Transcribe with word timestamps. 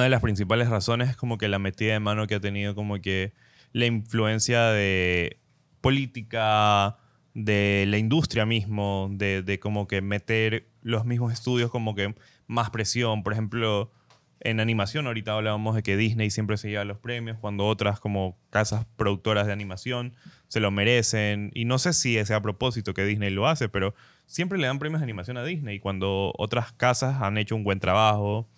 una 0.00 0.04
de 0.04 0.10
las 0.10 0.22
principales 0.22 0.70
razones 0.70 1.10
es 1.10 1.16
como 1.16 1.36
que 1.36 1.46
la 1.46 1.58
metida 1.58 1.92
de 1.92 2.00
mano 2.00 2.26
que 2.26 2.36
ha 2.36 2.40
tenido 2.40 2.74
como 2.74 3.02
que 3.02 3.34
la 3.74 3.84
influencia 3.84 4.68
de 4.68 5.38
política, 5.82 6.96
de 7.34 7.84
la 7.86 7.98
industria 7.98 8.46
mismo, 8.46 9.10
de, 9.12 9.58
como 9.60 9.86
que 9.86 10.00
meter 10.00 10.70
los 10.80 11.04
mismos 11.04 11.34
estudios 11.34 11.70
como 11.70 11.94
que 11.94 12.14
más 12.46 12.70
presión. 12.70 13.22
Por 13.22 13.34
ejemplo, 13.34 13.92
en 14.40 14.58
animación 14.58 15.06
ahorita 15.06 15.34
hablábamos 15.34 15.74
de 15.74 15.82
que 15.82 15.98
Disney 15.98 16.30
siempre 16.30 16.56
se 16.56 16.70
lleva 16.70 16.84
los 16.84 16.98
premios 16.98 17.36
cuando 17.38 17.66
otras 17.66 18.00
como 18.00 18.38
casas 18.48 18.86
productoras 18.96 19.46
de 19.46 19.52
animación 19.52 20.14
se 20.48 20.60
lo 20.60 20.70
merecen. 20.70 21.50
Y 21.52 21.66
no 21.66 21.78
sé 21.78 21.92
si 21.92 22.16
es 22.16 22.30
a 22.30 22.40
propósito 22.40 22.94
que 22.94 23.04
Disney 23.04 23.28
lo 23.28 23.46
hace, 23.46 23.68
pero 23.68 23.94
siempre 24.24 24.56
le 24.56 24.66
dan 24.66 24.78
premios 24.78 25.00
de 25.00 25.04
animación 25.04 25.36
a 25.36 25.44
Disney 25.44 25.78
cuando 25.78 26.32
otras 26.38 26.72
casas 26.72 27.20
han 27.20 27.36
hecho 27.36 27.54
un 27.54 27.64
buen 27.64 27.80
trabajo. 27.80 28.48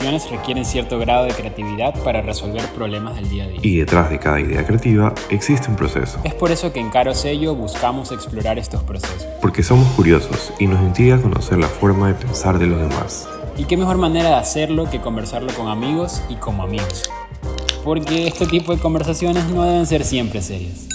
Requieren 0.00 0.64
cierto 0.64 0.98
grado 0.98 1.24
de 1.24 1.32
creatividad 1.32 1.94
para 2.02 2.20
resolver 2.20 2.62
problemas 2.74 3.14
del 3.14 3.28
día 3.28 3.44
a 3.44 3.48
día. 3.48 3.60
Y 3.62 3.78
detrás 3.78 4.10
de 4.10 4.18
cada 4.18 4.40
idea 4.40 4.66
creativa 4.66 5.14
existe 5.30 5.70
un 5.70 5.76
proceso. 5.76 6.18
Es 6.24 6.34
por 6.34 6.50
eso 6.50 6.72
que 6.72 6.80
en 6.80 6.90
Caro 6.90 7.14
Sello 7.14 7.54
buscamos 7.54 8.10
explorar 8.12 8.58
estos 8.58 8.82
procesos. 8.82 9.26
Porque 9.40 9.62
somos 9.62 9.86
curiosos 9.92 10.52
y 10.58 10.66
nos 10.66 10.82
intriga 10.82 11.20
conocer 11.20 11.58
la 11.58 11.68
forma 11.68 12.08
de 12.08 12.14
pensar 12.14 12.58
de 12.58 12.66
los 12.66 12.80
demás. 12.80 13.28
Y 13.56 13.64
qué 13.64 13.76
mejor 13.76 13.96
manera 13.96 14.30
de 14.30 14.34
hacerlo 14.34 14.90
que 14.90 15.00
conversarlo 15.00 15.52
con 15.54 15.68
amigos 15.68 16.22
y 16.28 16.34
como 16.34 16.64
amigos. 16.64 17.04
Porque 17.84 18.26
este 18.26 18.46
tipo 18.46 18.74
de 18.74 18.80
conversaciones 18.80 19.48
no 19.50 19.64
deben 19.64 19.86
ser 19.86 20.04
siempre 20.04 20.42
serias. 20.42 20.88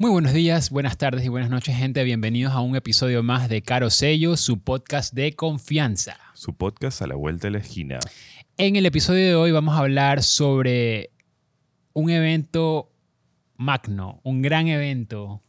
Muy 0.00 0.10
buenos 0.10 0.32
días, 0.32 0.70
buenas 0.70 0.96
tardes 0.96 1.26
y 1.26 1.28
buenas 1.28 1.50
noches, 1.50 1.76
gente. 1.76 2.02
Bienvenidos 2.04 2.54
a 2.54 2.60
un 2.60 2.74
episodio 2.74 3.22
más 3.22 3.50
de 3.50 3.60
Caro 3.60 3.90
Sello, 3.90 4.38
su 4.38 4.58
podcast 4.58 5.12
de 5.12 5.34
confianza. 5.36 6.16
Su 6.32 6.54
podcast 6.54 7.02
a 7.02 7.06
la 7.06 7.16
vuelta 7.16 7.48
de 7.48 7.50
la 7.50 7.58
esquina. 7.58 7.98
En 8.56 8.76
el 8.76 8.86
episodio 8.86 9.26
de 9.26 9.34
hoy 9.34 9.52
vamos 9.52 9.74
a 9.74 9.80
hablar 9.80 10.22
sobre 10.22 11.10
un 11.92 12.08
evento 12.08 12.90
magno, 13.58 14.22
un 14.22 14.40
gran 14.40 14.68
evento 14.68 15.42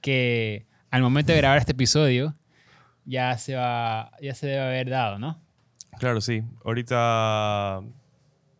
que 0.00 0.66
al 0.90 1.02
momento 1.02 1.32
de 1.32 1.38
grabar 1.40 1.58
este 1.58 1.72
episodio 1.72 2.34
ya 3.04 3.36
se, 3.36 3.56
va, 3.56 4.12
ya 4.22 4.34
se 4.34 4.46
debe 4.46 4.60
haber 4.60 4.88
dado, 4.88 5.18
¿no? 5.18 5.38
Claro, 5.98 6.22
sí. 6.22 6.42
Ahorita, 6.64 7.82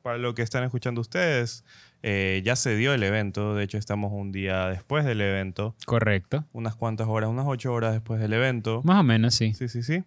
para 0.02 0.18
lo 0.18 0.34
que 0.34 0.42
están 0.42 0.64
escuchando 0.64 1.00
ustedes, 1.00 1.64
eh, 2.02 2.42
ya 2.44 2.56
se 2.56 2.76
dio 2.76 2.94
el 2.94 3.02
evento, 3.02 3.54
de 3.54 3.64
hecho 3.64 3.78
estamos 3.78 4.12
un 4.12 4.30
día 4.32 4.66
después 4.68 5.04
del 5.04 5.20
evento. 5.20 5.74
Correcto. 5.84 6.44
Unas 6.52 6.76
cuantas 6.76 7.08
horas, 7.08 7.30
unas 7.30 7.46
ocho 7.46 7.72
horas 7.72 7.92
después 7.92 8.20
del 8.20 8.32
evento. 8.32 8.82
Más 8.84 9.00
o 9.00 9.02
menos, 9.02 9.34
sí. 9.34 9.52
Sí, 9.54 9.68
sí, 9.68 9.82
sí. 9.82 10.04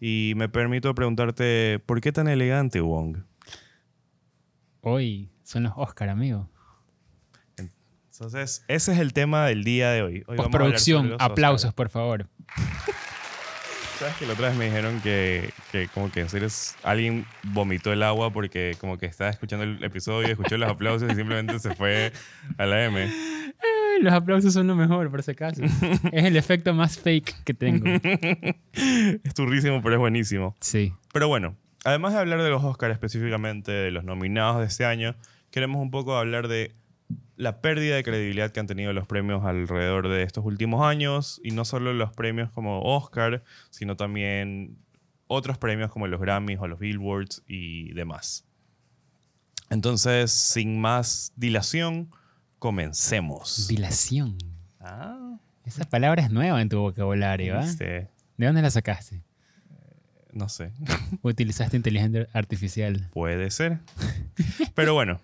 Y 0.00 0.34
me 0.36 0.48
permito 0.48 0.94
preguntarte, 0.94 1.80
¿por 1.84 2.00
qué 2.00 2.12
tan 2.12 2.28
elegante, 2.28 2.80
Wong? 2.80 3.18
Hoy 4.80 5.30
son 5.42 5.64
los 5.64 5.72
Oscar, 5.76 6.08
amigo. 6.08 6.48
Entonces, 7.56 8.64
ese 8.68 8.92
es 8.92 8.98
el 8.98 9.12
tema 9.12 9.46
del 9.46 9.64
día 9.64 9.90
de 9.90 10.02
hoy. 10.02 10.24
hoy 10.26 10.36
Postproducción, 10.36 11.16
aplausos, 11.18 11.74
por 11.74 11.88
favor. 11.88 12.28
¿Sabes 13.98 14.16
que 14.16 14.26
la 14.26 14.32
otra 14.32 14.48
vez 14.48 14.56
me 14.56 14.64
dijeron 14.64 15.00
que, 15.00 15.50
que 15.70 15.88
como 15.88 16.10
que 16.10 16.20
en 16.20 16.28
serio 16.28 16.48
alguien 16.82 17.26
vomitó 17.44 17.92
el 17.92 18.02
agua 18.02 18.32
porque 18.32 18.76
como 18.80 18.98
que 18.98 19.06
estaba 19.06 19.30
escuchando 19.30 19.64
el 19.64 19.82
episodio, 19.84 20.28
escuchó 20.28 20.56
los 20.58 20.68
aplausos 20.68 21.12
y 21.12 21.14
simplemente 21.14 21.58
se 21.60 21.74
fue 21.74 22.12
a 22.58 22.66
la 22.66 22.84
M? 22.84 23.08
los 24.00 24.12
aplausos 24.12 24.52
son 24.52 24.66
lo 24.66 24.74
mejor, 24.74 25.10
por 25.10 25.22
si 25.22 25.30
acaso. 25.30 25.62
es 26.12 26.24
el 26.24 26.36
efecto 26.36 26.74
más 26.74 26.98
fake 26.98 27.44
que 27.44 27.54
tengo. 27.54 27.86
es 28.72 29.34
turrísimo, 29.34 29.80
pero 29.82 29.94
es 29.94 30.00
buenísimo. 30.00 30.56
Sí. 30.60 30.92
Pero 31.12 31.28
bueno, 31.28 31.56
además 31.84 32.12
de 32.12 32.18
hablar 32.18 32.42
de 32.42 32.50
los 32.50 32.62
Oscars 32.64 32.92
específicamente, 32.92 33.70
de 33.70 33.90
los 33.90 34.04
nominados 34.04 34.60
de 34.60 34.66
este 34.66 34.84
año, 34.84 35.14
queremos 35.50 35.80
un 35.80 35.90
poco 35.90 36.16
hablar 36.16 36.48
de 36.48 36.72
la 37.36 37.60
pérdida 37.60 37.96
de 37.96 38.04
credibilidad 38.04 38.50
que 38.50 38.60
han 38.60 38.66
tenido 38.66 38.92
los 38.92 39.06
premios 39.06 39.44
alrededor 39.44 40.08
de 40.08 40.22
estos 40.22 40.44
últimos 40.44 40.84
años, 40.84 41.40
y 41.44 41.50
no 41.50 41.64
solo 41.64 41.92
los 41.92 42.12
premios 42.12 42.50
como 42.50 42.82
Oscar, 42.82 43.42
sino 43.70 43.96
también 43.96 44.76
otros 45.26 45.58
premios 45.58 45.90
como 45.90 46.06
los 46.06 46.20
Grammys 46.20 46.58
o 46.60 46.68
los 46.68 46.78
Billboards 46.78 47.42
y 47.46 47.92
demás. 47.92 48.44
Entonces, 49.70 50.30
sin 50.30 50.80
más 50.80 51.32
dilación, 51.36 52.10
comencemos. 52.58 53.66
Dilación. 53.68 54.36
Ah. 54.80 55.38
Esa 55.64 55.84
palabra 55.84 56.22
es 56.22 56.30
nueva 56.30 56.60
en 56.60 56.68
tu 56.68 56.78
vocabulario, 56.78 57.58
¿eh? 57.58 58.08
¿De 58.36 58.46
dónde 58.46 58.60
la 58.60 58.70
sacaste? 58.70 59.22
No 60.32 60.48
sé. 60.48 60.72
¿Utilizaste 61.22 61.76
inteligencia 61.76 62.26
artificial? 62.32 63.08
Puede 63.12 63.50
ser. 63.50 63.78
Pero 64.74 64.92
bueno, 64.92 65.20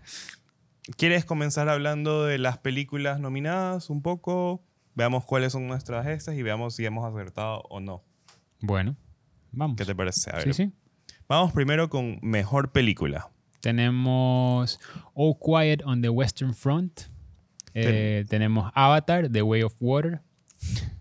¿Quieres 0.96 1.24
comenzar 1.24 1.68
hablando 1.68 2.24
de 2.24 2.38
las 2.38 2.58
películas 2.58 3.20
nominadas 3.20 3.90
un 3.90 4.02
poco? 4.02 4.62
Veamos 4.94 5.24
cuáles 5.24 5.52
son 5.52 5.66
nuestras 5.68 6.06
estas 6.06 6.34
y 6.34 6.42
veamos 6.42 6.74
si 6.74 6.84
hemos 6.84 7.04
acertado 7.04 7.62
o 7.70 7.80
no. 7.80 8.02
Bueno, 8.60 8.96
vamos. 9.52 9.76
¿Qué 9.76 9.84
te 9.84 9.94
parece? 9.94 10.30
Sí, 10.42 10.52
sí. 10.52 10.72
Vamos 11.28 11.52
primero 11.52 11.88
con 11.88 12.18
mejor 12.22 12.72
película. 12.72 13.30
Tenemos 13.60 14.80
All 15.14 15.36
Quiet 15.38 15.82
on 15.84 16.02
the 16.02 16.08
Western 16.08 16.54
Front. 16.54 17.02
Eh, 17.74 18.24
tenemos 18.28 18.72
Avatar, 18.74 19.30
The 19.30 19.42
Way 19.42 19.62
of 19.62 19.76
Water. 19.80 20.22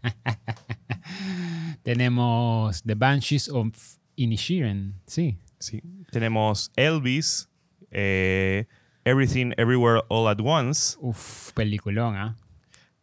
tenemos 1.83 2.83
The 2.83 2.95
Banshees 2.95 3.49
of 3.49 3.97
Inishiren. 4.15 5.01
Sí. 5.07 5.39
Sí. 5.57 5.81
Tenemos 6.11 6.71
Elvis. 6.75 7.49
Eh, 7.91 8.67
Everything 9.05 9.53
Everywhere 9.57 10.01
All 10.09 10.27
at 10.27 10.41
Once. 10.41 10.97
Uf, 11.01 11.51
peliculón, 11.53 12.15
¿ah? 12.15 12.35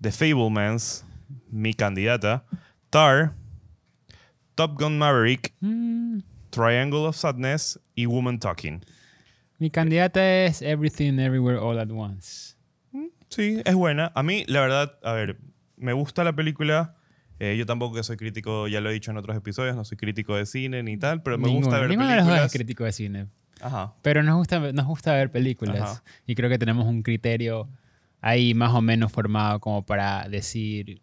The 0.00 0.10
Fablemans, 0.10 1.04
mi 1.50 1.72
candidata. 1.72 2.44
Tar, 2.90 3.34
Top 4.54 4.78
Gun 4.78 4.98
Maverick, 4.98 5.54
mm. 5.60 6.20
Triangle 6.50 7.06
of 7.06 7.16
Sadness 7.16 7.78
y 7.94 8.06
Woman 8.06 8.38
Talking. 8.38 8.84
Mi 9.58 9.70
candidata 9.70 10.44
es 10.44 10.62
Everything 10.62 11.18
Everywhere 11.18 11.58
All 11.58 11.78
at 11.78 11.90
Once. 11.90 12.56
Mm, 12.92 13.06
sí, 13.28 13.62
es 13.64 13.74
buena. 13.74 14.12
A 14.14 14.22
mí, 14.22 14.44
la 14.48 14.60
verdad, 14.60 14.98
a 15.02 15.12
ver, 15.12 15.38
me 15.76 15.92
gusta 15.92 16.24
la 16.24 16.34
película. 16.34 16.94
Eh, 17.38 17.56
yo 17.58 17.66
tampoco 17.66 18.02
soy 18.02 18.16
crítico, 18.16 18.66
ya 18.68 18.80
lo 18.80 18.88
he 18.90 18.94
dicho 18.94 19.10
en 19.10 19.18
otros 19.18 19.36
episodios, 19.36 19.76
no 19.76 19.84
soy 19.84 19.98
crítico 19.98 20.36
de 20.36 20.46
cine 20.46 20.82
ni 20.82 20.96
tal, 20.96 21.22
pero 21.22 21.36
me 21.36 21.48
gusta 21.48 21.78
ver 21.78 21.88
películas. 21.88 22.10
de 22.10 22.16
los 22.16 22.26
dos 22.26 22.46
es 22.46 22.52
crítico 22.52 22.84
de 22.84 22.92
cine. 22.92 23.26
Pero 24.02 24.22
nos 24.22 24.36
gusta, 24.36 24.72
nos 24.72 24.86
gusta 24.86 25.12
ver 25.14 25.30
películas 25.30 26.02
y 26.26 26.34
creo 26.34 26.50
que 26.50 26.58
tenemos 26.58 26.86
un 26.86 27.02
criterio 27.02 27.68
ahí 28.20 28.54
más 28.54 28.72
o 28.74 28.80
menos 28.80 29.12
formado 29.12 29.60
como 29.60 29.84
para 29.84 30.28
decir 30.28 31.00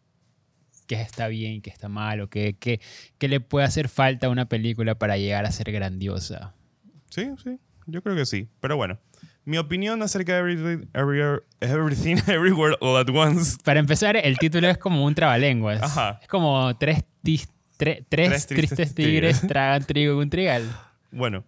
qué 0.88 1.02
está 1.02 1.28
bien, 1.28 1.62
qué 1.62 1.69
está 1.69 1.90
mal 1.90 2.22
o 2.22 2.30
qué, 2.30 2.56
qué, 2.59 2.80
qué 3.18 3.28
le 3.28 3.40
puede 3.40 3.66
hacer 3.66 3.90
falta 3.90 4.28
a 4.28 4.30
una 4.30 4.46
película 4.46 4.96
para 4.96 5.18
llegar 5.18 5.46
a 5.46 5.52
ser 5.52 5.72
grandiosa. 5.72 6.53
Sí, 7.09 7.30
sí, 7.44 7.59
yo 7.88 8.02
creo 8.02 8.16
que 8.16 8.25
sí. 8.25 8.50
Pero 8.59 8.75
bueno, 8.75 9.00
mi 9.46 9.58
opinión 9.58 10.02
acerca 10.02 10.34
de 10.34 10.40
Everything, 10.40 10.88
everything 11.62 12.16
Everywhere 12.28 12.75
All 12.80 12.97
at 12.97 13.09
Once. 13.09 13.58
Para 13.64 13.80
empezar, 13.80 14.16
el 14.16 14.38
título 14.38 14.68
es 14.68 14.78
como 14.78 15.03
un 15.06 15.16
trabalenguas. 15.16 15.81
Es 16.22 16.28
como 16.28 16.75
tres, 16.78 17.03
tres, 17.78 18.47
tristes, 18.47 18.96
tigres, 18.96 19.41
tragan 19.47 19.84
trigo 19.84 20.14
en 20.14 20.20
un 20.20 20.30
trigal. 20.30 20.64
Bueno, 21.12 21.44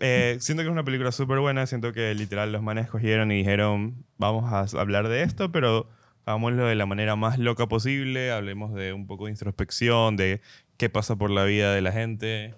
eh, 0.00 0.38
siento 0.40 0.62
que 0.62 0.68
es 0.68 0.72
una 0.72 0.84
película 0.84 1.12
súper 1.12 1.38
buena. 1.38 1.66
Siento 1.66 1.92
que 1.92 2.14
literal 2.14 2.52
los 2.52 2.62
manes 2.62 2.88
cogieron 2.88 3.30
y 3.32 3.36
dijeron, 3.36 4.04
vamos 4.18 4.52
a 4.52 4.80
hablar 4.80 5.08
de 5.08 5.22
esto, 5.22 5.52
pero 5.52 5.88
hagámoslo 6.24 6.66
de 6.66 6.74
la 6.74 6.86
manera 6.86 7.16
más 7.16 7.38
loca 7.38 7.66
posible. 7.68 8.32
Hablemos 8.32 8.74
de 8.74 8.92
un 8.92 9.06
poco 9.06 9.26
de 9.26 9.32
introspección, 9.32 10.16
de 10.16 10.40
qué 10.76 10.88
pasa 10.88 11.16
por 11.16 11.30
la 11.30 11.44
vida 11.44 11.74
de 11.74 11.82
la 11.82 11.92
gente, 11.92 12.54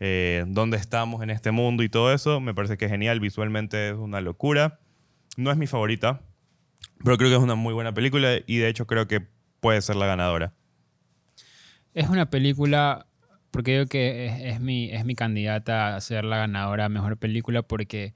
eh, 0.00 0.44
dónde 0.46 0.76
estamos 0.76 1.22
en 1.22 1.30
este 1.30 1.50
mundo 1.50 1.82
y 1.82 1.88
todo 1.88 2.12
eso. 2.12 2.40
Me 2.40 2.54
parece 2.54 2.76
que 2.76 2.84
es 2.84 2.90
genial. 2.90 3.20
Visualmente 3.20 3.88
es 3.88 3.94
una 3.94 4.20
locura. 4.20 4.80
No 5.36 5.50
es 5.50 5.56
mi 5.56 5.66
favorita, 5.66 6.20
pero 7.02 7.16
creo 7.16 7.30
que 7.30 7.36
es 7.36 7.42
una 7.42 7.54
muy 7.54 7.72
buena 7.72 7.94
película 7.94 8.36
y 8.46 8.58
de 8.58 8.68
hecho 8.68 8.86
creo 8.86 9.08
que 9.08 9.26
puede 9.60 9.80
ser 9.80 9.96
la 9.96 10.06
ganadora. 10.06 10.52
Es 11.94 12.08
una 12.10 12.28
película 12.28 13.06
porque 13.52 13.72
digo 13.72 13.86
que 13.86 14.48
es, 14.48 14.60
mi, 14.60 14.90
es 14.90 15.04
mi 15.04 15.14
candidata 15.14 15.94
a 15.94 16.00
ser 16.00 16.24
la 16.24 16.38
ganadora 16.38 16.86
a 16.86 16.88
mejor 16.88 17.18
película 17.18 17.62
porque 17.62 18.14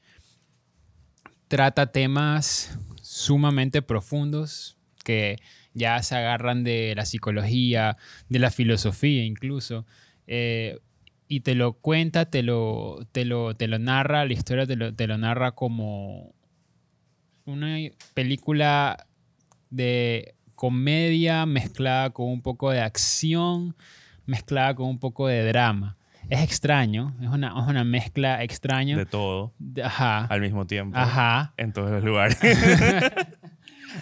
trata 1.46 1.92
temas 1.92 2.76
sumamente 3.02 3.82
profundos 3.82 4.78
que 5.04 5.36
ya 5.74 6.02
se 6.02 6.16
agarran 6.16 6.64
de 6.64 6.94
la 6.96 7.04
psicología, 7.04 7.98
de 8.30 8.38
la 8.38 8.50
filosofía 8.50 9.24
incluso. 9.24 9.86
Eh, 10.26 10.80
y 11.28 11.40
te 11.40 11.54
lo 11.54 11.74
cuenta, 11.74 12.30
te 12.30 12.42
lo, 12.42 13.06
te 13.12 13.26
lo, 13.26 13.54
te 13.54 13.68
lo 13.68 13.78
narra, 13.78 14.24
la 14.24 14.32
historia 14.32 14.66
te 14.66 14.74
lo, 14.74 14.94
te 14.94 15.06
lo 15.06 15.18
narra 15.18 15.52
como 15.52 16.34
una 17.44 17.76
película 18.14 19.06
de 19.68 20.34
comedia 20.54 21.44
mezclada 21.44 22.10
con 22.10 22.28
un 22.28 22.40
poco 22.40 22.70
de 22.70 22.80
acción, 22.80 23.76
mezclada 24.26 24.74
con 24.74 24.88
un 24.88 24.98
poco 24.98 25.26
de 25.28 25.46
drama. 25.46 25.96
Es 26.28 26.40
extraño, 26.42 27.16
es 27.22 27.28
una, 27.28 27.48
es 27.48 27.68
una 27.68 27.84
mezcla 27.84 28.42
extraña. 28.42 28.96
De 28.96 29.06
todo, 29.06 29.54
De- 29.58 29.84
Ajá. 29.84 30.24
al 30.26 30.40
mismo 30.40 30.66
tiempo, 30.66 30.98
Ajá. 30.98 31.54
en 31.56 31.72
todos 31.72 31.90
los 31.90 32.02
lugares. 32.04 32.38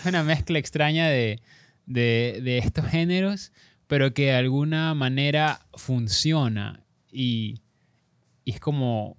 Es 0.00 0.06
una 0.06 0.24
mezcla 0.24 0.58
extraña 0.58 1.06
de, 1.08 1.40
de- 1.86 2.40
de 2.42 2.58
estos 2.58 2.84
géneros, 2.86 3.52
pero 3.86 4.12
que 4.12 4.24
de 4.24 4.34
alguna 4.34 4.92
manera 4.94 5.60
funciona 5.74 6.80
y, 7.12 7.60
y 8.44 8.52
es 8.52 8.60
como... 8.60 9.16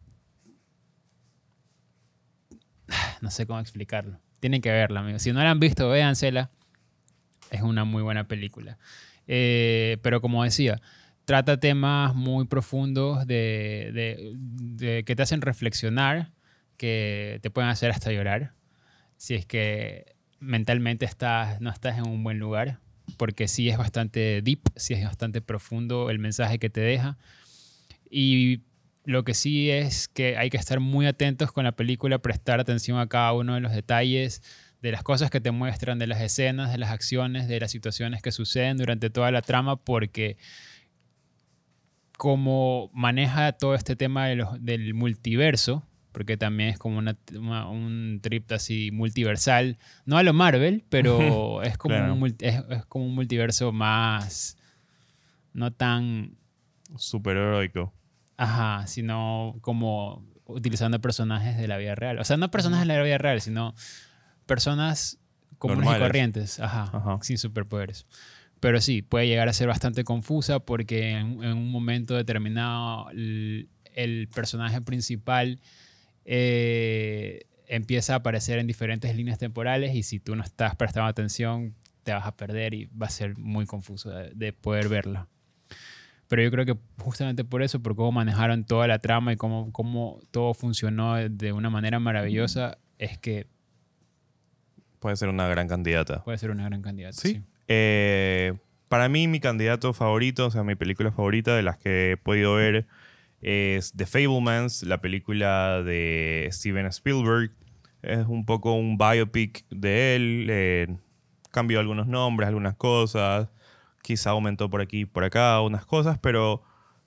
No 3.21 3.29
sé 3.31 3.45
cómo 3.47 3.59
explicarlo. 3.59 4.19
Tienen 4.39 4.61
que 4.61 4.71
verla, 4.71 4.99
amigos. 4.99 5.21
Si 5.21 5.31
no 5.31 5.41
la 5.43 5.51
han 5.51 5.59
visto, 5.59 5.89
véansela. 5.89 6.51
Es 7.51 7.61
una 7.61 7.85
muy 7.85 8.01
buena 8.03 8.27
película. 8.27 8.77
Eh, 9.27 9.97
pero 10.01 10.21
como 10.21 10.43
decía, 10.43 10.81
trata 11.25 11.59
temas 11.59 12.13
muy 12.15 12.45
profundos 12.45 13.25
de, 13.25 13.91
de- 13.93 14.33
de- 14.35 15.03
que 15.03 15.15
te 15.15 15.23
hacen 15.23 15.41
reflexionar, 15.41 16.31
que 16.77 17.39
te 17.41 17.49
pueden 17.49 17.69
hacer 17.69 17.91
hasta 17.91 18.11
llorar. 18.11 18.53
Si 19.17 19.33
es 19.33 19.45
que 19.45 20.15
mentalmente 20.39 21.05
estás, 21.05 21.61
no 21.61 21.69
estás 21.71 21.97
en 21.97 22.07
un 22.07 22.23
buen 22.23 22.37
lugar, 22.37 22.79
porque 23.17 23.47
sí 23.47 23.69
es 23.69 23.77
bastante 23.77 24.41
deep, 24.43 24.59
sí 24.75 24.93
es 24.93 25.03
bastante 25.03 25.41
profundo 25.41 26.09
el 26.09 26.19
mensaje 26.19 26.59
que 26.59 26.69
te 26.69 26.81
deja. 26.81 27.17
Y 28.09 28.61
lo 29.05 29.23
que 29.23 29.33
sí 29.33 29.69
es 29.69 30.07
que 30.07 30.37
hay 30.37 30.49
que 30.49 30.57
estar 30.57 30.79
muy 30.79 31.05
atentos 31.05 31.51
con 31.51 31.63
la 31.63 31.71
película, 31.73 32.17
prestar 32.19 32.59
atención 32.59 32.99
a 32.99 33.07
cada 33.07 33.33
uno 33.33 33.53
de 33.55 33.61
los 33.61 33.71
detalles, 33.71 34.41
de 34.81 34.91
las 34.91 35.03
cosas 35.03 35.29
que 35.31 35.41
te 35.41 35.51
muestran, 35.51 35.97
de 35.99 36.07
las 36.07 36.21
escenas, 36.21 36.71
de 36.71 36.77
las 36.77 36.91
acciones, 36.91 37.47
de 37.47 37.59
las 37.59 37.71
situaciones 37.71 38.21
que 38.21 38.31
suceden 38.31 38.77
durante 38.77 39.09
toda 39.09 39.31
la 39.31 39.41
trama, 39.41 39.77
porque 39.77 40.37
como 42.17 42.89
maneja 42.93 43.51
todo 43.53 43.75
este 43.75 43.95
tema 43.95 44.27
de 44.27 44.35
los- 44.35 44.63
del 44.63 44.93
multiverso, 44.93 45.83
porque 46.11 46.37
también 46.37 46.69
es 46.69 46.77
como 46.77 46.97
una- 46.97 47.17
una- 47.37 47.67
un 47.67 48.19
trip 48.21 48.49
así 48.53 48.89
multiversal, 48.91 49.77
no 50.05 50.17
a 50.17 50.23
lo 50.23 50.33
Marvel, 50.33 50.85
pero 50.89 51.61
es 51.63 51.77
como, 51.77 51.95
Claro. 51.95 52.13
un, 52.13 52.25
es, 52.39 52.63
es 52.69 52.85
como 52.85 53.05
un 53.05 53.15
multiverso 53.15 53.71
más, 53.73 54.57
no 55.53 55.71
tan 55.73 56.37
Súper 56.97 57.35
heroico. 57.37 57.93
Ajá, 58.37 58.85
sino 58.87 59.57
como 59.61 60.23
utilizando 60.45 61.01
personajes 61.01 61.57
de 61.57 61.67
la 61.67 61.77
vida 61.77 61.95
real. 61.95 62.19
O 62.19 62.23
sea, 62.23 62.37
no 62.37 62.51
personajes 62.51 62.87
de 62.87 62.93
la 62.93 63.01
vida 63.03 63.17
real, 63.17 63.41
sino 63.41 63.73
personas 64.45 65.19
comunes 65.57 65.89
y 65.95 65.99
corrientes, 65.99 66.59
ajá, 66.59 66.89
Ajá. 66.93 67.19
sin 67.21 67.37
superpoderes. 67.37 68.05
Pero 68.59 68.81
sí, 68.81 69.01
puede 69.01 69.27
llegar 69.27 69.47
a 69.49 69.53
ser 69.53 69.67
bastante 69.67 70.03
confusa 70.03 70.59
porque 70.59 71.11
en, 71.11 71.43
en 71.43 71.53
un 71.53 71.69
momento 71.71 72.15
determinado 72.15 73.09
el, 73.11 73.69
el 73.93 74.27
personaje 74.33 74.81
principal 74.81 75.59
eh, 76.25 77.45
empieza 77.67 78.13
a 78.13 78.17
aparecer 78.17 78.59
en 78.59 78.67
diferentes 78.67 79.15
líneas 79.15 79.37
temporales 79.37 79.95
y 79.95 80.03
si 80.03 80.19
tú 80.19 80.35
no 80.35 80.43
estás 80.43 80.75
prestando 80.75 81.07
atención 81.07 81.75
te 82.03 82.11
vas 82.13 82.25
a 82.25 82.35
perder 82.35 82.73
y 82.73 82.85
va 82.85 83.07
a 83.07 83.09
ser 83.09 83.37
muy 83.37 83.65
confuso 83.65 84.09
de- 84.11 84.31
de 84.35 84.53
poder 84.53 84.89
verla. 84.89 85.27
Pero 86.27 86.41
yo 86.43 86.51
creo 86.51 86.65
que 86.65 86.75
justamente 86.99 87.43
por 87.43 87.61
eso, 87.63 87.81
por 87.81 87.95
cómo 87.95 88.11
manejaron 88.11 88.63
toda 88.63 88.87
la 88.87 88.99
trama 88.99 89.33
y 89.33 89.37
cómo, 89.37 89.71
cómo 89.71 90.19
todo 90.31 90.53
funcionó 90.53 91.15
de 91.15 91.51
una 91.53 91.69
manera 91.69 91.99
maravillosa, 91.99 92.77
es 92.97 93.17
que 93.17 93.47
Puede 95.05 95.17
ser 95.17 95.29
una 95.29 95.47
gran 95.47 95.67
candidata. 95.67 96.23
puede 96.23 96.39
ser 96.39 96.49
una 96.49 96.65
gran 96.65 96.81
candidata. 96.81 97.13
Sí. 97.15 97.43
Eh, 97.67 98.53
para 98.89 99.07
mí, 99.07 99.27
mi 99.27 99.39
candidato 99.39 99.93
favorito, 99.93 100.47
o 100.47 100.49
sea, 100.49 100.63
mi 100.63 100.73
película 100.73 101.11
favorita 101.11 101.55
de 101.55 101.61
las 101.61 101.77
que 101.77 102.13
he 102.13 102.17
podido 102.17 102.55
ver 102.55 102.87
es 103.39 103.93
The 103.95 104.07
Fablemans, 104.07 104.81
la 104.81 105.01
película 105.01 105.83
de 105.83 106.49
Steven 106.51 106.87
Spielberg. 106.87 107.51
Es 108.01 108.25
un 108.25 108.47
poco 108.47 108.73
un 108.73 108.97
biopic 108.97 109.63
de 109.69 110.15
él. 110.15 110.47
eh, 110.49 110.95
cambió 111.51 111.79
algunos 111.79 112.07
nombres, 112.07 112.47
algunas 112.47 112.73
cosas. 112.73 113.49
Quizá 114.01 114.31
aumentó 114.31 114.71
por 114.71 114.81
aquí 114.81 115.01
y 115.01 115.05
por 115.05 115.23
acá 115.23 115.61
unas 115.61 115.85
cosas, 115.85 116.17
pero 116.17 116.63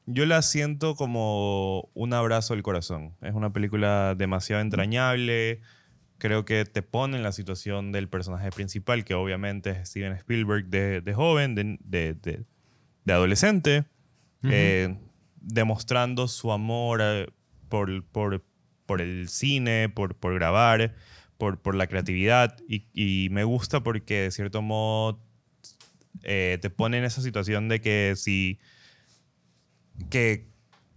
yo 0.06 0.24
la 0.24 0.40
siento 0.42 0.94
como 0.94 1.90
un 1.94 2.12
abrazo 2.12 2.54
al 2.54 2.62
corazón. 2.62 3.16
Es 3.22 3.34
una 3.34 3.52
película 3.52 4.14
demasiado 4.16 4.62
entrañable. 4.62 5.62
Creo 6.18 6.44
que 6.44 6.64
te 6.64 6.82
pone 6.82 7.16
en 7.16 7.22
la 7.22 7.32
situación 7.32 7.92
del 7.92 8.08
personaje 8.08 8.50
principal, 8.50 9.04
que 9.04 9.14
obviamente 9.14 9.70
es 9.70 9.88
Steven 9.90 10.12
Spielberg 10.14 10.66
de, 10.66 11.00
de 11.00 11.14
joven, 11.14 11.54
de, 11.54 11.78
de- 11.84 12.14
de- 12.14 13.12
adolescente, 13.12 13.84
eh, 14.42 14.98
demostrando 15.40 16.28
su 16.28 16.52
amor 16.52 17.00
eh, 17.02 17.26
por, 17.68 18.04
por, 18.04 18.44
por 18.84 19.00
el 19.00 19.28
cine, 19.28 19.88
por, 19.88 20.14
por 20.16 20.34
grabar, 20.34 20.94
por, 21.38 21.58
por 21.60 21.74
la 21.74 21.86
creatividad. 21.86 22.56
Y, 22.68 22.86
y 22.92 23.28
me 23.30 23.44
gusta 23.44 23.82
porque, 23.82 24.22
de 24.22 24.30
cierto 24.30 24.60
modo, 24.60 25.20
eh, 26.24 26.58
te 26.60 26.68
pone 26.68 26.98
en 26.98 27.04
esa 27.04 27.22
situación 27.22 27.68
de 27.68 27.80
que 27.80 28.14
si 28.16 28.58
que 30.10 30.47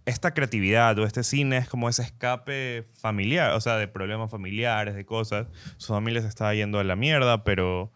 esta 0.04 0.34
creatividad 0.34 0.98
o 0.98 1.04
este 1.04 1.22
cine 1.22 1.58
es 1.58 1.68
como 1.68 1.88
ese 1.88 2.02
escape 2.02 2.88
familiar, 2.94 3.52
o 3.52 3.60
sea, 3.60 3.76
de 3.76 3.88
problemas 3.88 4.30
familiares, 4.30 4.94
de 4.94 5.04
cosas. 5.04 5.46
Su 5.76 5.92
familia 5.92 6.22
se 6.22 6.28
estaba 6.28 6.54
yendo 6.54 6.78
a 6.78 6.84
la 6.84 6.96
mierda, 6.96 7.44
pero 7.44 7.92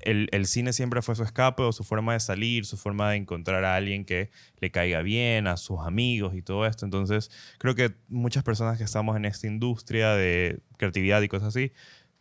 el, 0.00 0.28
el 0.32 0.46
cine 0.46 0.72
siempre 0.72 1.02
fue 1.02 1.14
su 1.14 1.22
escape 1.22 1.62
o 1.62 1.72
su 1.72 1.84
forma 1.84 2.14
de 2.14 2.20
salir, 2.20 2.64
su 2.64 2.76
forma 2.76 3.10
de 3.10 3.16
encontrar 3.16 3.64
a 3.64 3.76
alguien 3.76 4.04
que 4.04 4.30
le 4.58 4.70
caiga 4.70 5.02
bien, 5.02 5.46
a 5.46 5.56
sus 5.56 5.80
amigos 5.80 6.34
y 6.34 6.42
todo 6.42 6.66
esto. 6.66 6.86
Entonces, 6.86 7.30
creo 7.58 7.74
que 7.74 7.92
muchas 8.08 8.42
personas 8.42 8.78
que 8.78 8.84
estamos 8.84 9.16
en 9.16 9.26
esta 9.26 9.46
industria 9.46 10.14
de 10.14 10.60
creatividad 10.78 11.20
y 11.20 11.28
cosas 11.28 11.48
así, 11.48 11.72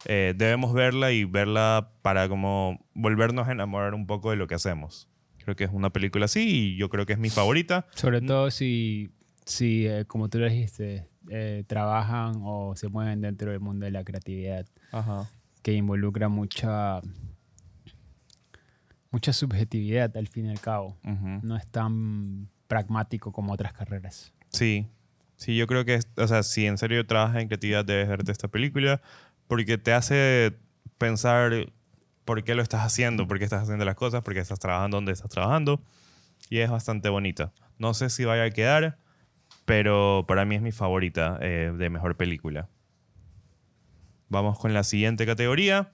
eh, 0.06 0.34
debemos 0.36 0.74
verla 0.74 1.12
y 1.12 1.26
verla 1.26 1.92
para 2.02 2.30
como 2.30 2.86
volvernos 2.94 3.48
a 3.48 3.52
enamorar 3.52 3.94
un 3.94 4.08
poco 4.08 4.32
de 4.32 4.38
lo 4.38 4.48
que 4.48 4.56
hacemos. 4.56 5.08
Creo 5.44 5.56
que 5.56 5.64
es 5.64 5.72
una 5.72 5.90
película 5.92 6.26
así 6.26 6.74
y 6.74 6.78
yo 6.78 6.90
creo 6.90 7.06
que 7.06 7.14
es 7.14 7.20
mi 7.20 7.30
favorita. 7.30 7.88
Sobre 7.96 8.22
todo 8.22 8.52
si, 8.52 9.10
si 9.50 9.88
eh, 9.88 10.06
como 10.06 10.30
tú 10.30 10.38
lo 10.40 10.48
dijiste, 10.48 11.08
eh, 11.30 11.64
trabajan 11.68 12.36
o 12.44 12.76
se 12.76 12.88
mueven 12.88 13.22
dentro 13.22 13.52
del 13.52 13.60
mundo 13.60 13.86
de 13.86 13.92
la 13.92 14.04
creatividad, 14.04 14.66
Ajá. 14.92 15.28
que 15.64 15.74
involucra 15.74 16.30
mucha, 16.30 17.02
mucha 19.12 19.34
subjetividad 19.34 20.16
al 20.18 20.28
fin 20.28 20.46
y 20.46 20.50
al 20.52 20.60
cabo. 20.62 20.98
No 21.42 21.56
es 21.56 21.68
tan 21.68 22.48
pragmático 22.68 23.32
como 23.32 23.54
otras 23.54 23.74
carreras. 23.74 24.32
Sí, 24.50 24.88
sí, 25.36 25.58
yo 25.58 25.66
creo 25.68 25.86
que, 25.86 25.96
es- 25.96 26.08
o 26.18 26.28
sea, 26.28 26.44
si 26.44 26.66
en 26.66 26.78
serio 26.78 27.06
trabajas 27.06 27.42
en 27.42 27.48
creatividad, 27.48 27.84
debes 27.86 28.08
verte 28.08 28.32
esta 28.32 28.48
película 28.48 29.02
porque 29.48 29.78
te 29.78 29.94
hace 29.94 30.56
pensar 31.00 31.72
por 32.26 32.44
qué 32.44 32.54
lo 32.54 32.62
estás 32.62 32.82
haciendo, 32.82 33.28
por 33.28 33.40
qué 33.40 33.46
estás 33.46 33.64
haciendo 33.64 33.86
las 33.86 33.96
cosas, 33.96 34.22
por 34.22 34.34
qué 34.36 34.40
estás 34.42 34.60
trabajando 34.60 34.98
donde 34.98 35.12
estás 35.14 35.30
trabajando 35.32 35.82
y 36.50 36.60
es 36.60 36.70
bastante 36.70 37.10
bonita. 37.10 37.52
No 37.80 37.96
sé 37.96 38.10
si 38.12 38.26
vaya 38.26 38.44
a 38.44 38.50
quedar, 38.52 39.00
pero 39.70 40.26
para 40.28 40.46
mí 40.46 40.56
es 40.56 40.64
mi 40.64 40.72
favorita 40.72 41.38
eh, 41.42 41.72
de 41.78 41.90
mejor 41.92 42.18
película. 42.18 42.70
Vamos 44.28 44.58
con 44.58 44.74
la 44.74 44.84
siguiente 44.84 45.28
categoría. 45.28 45.92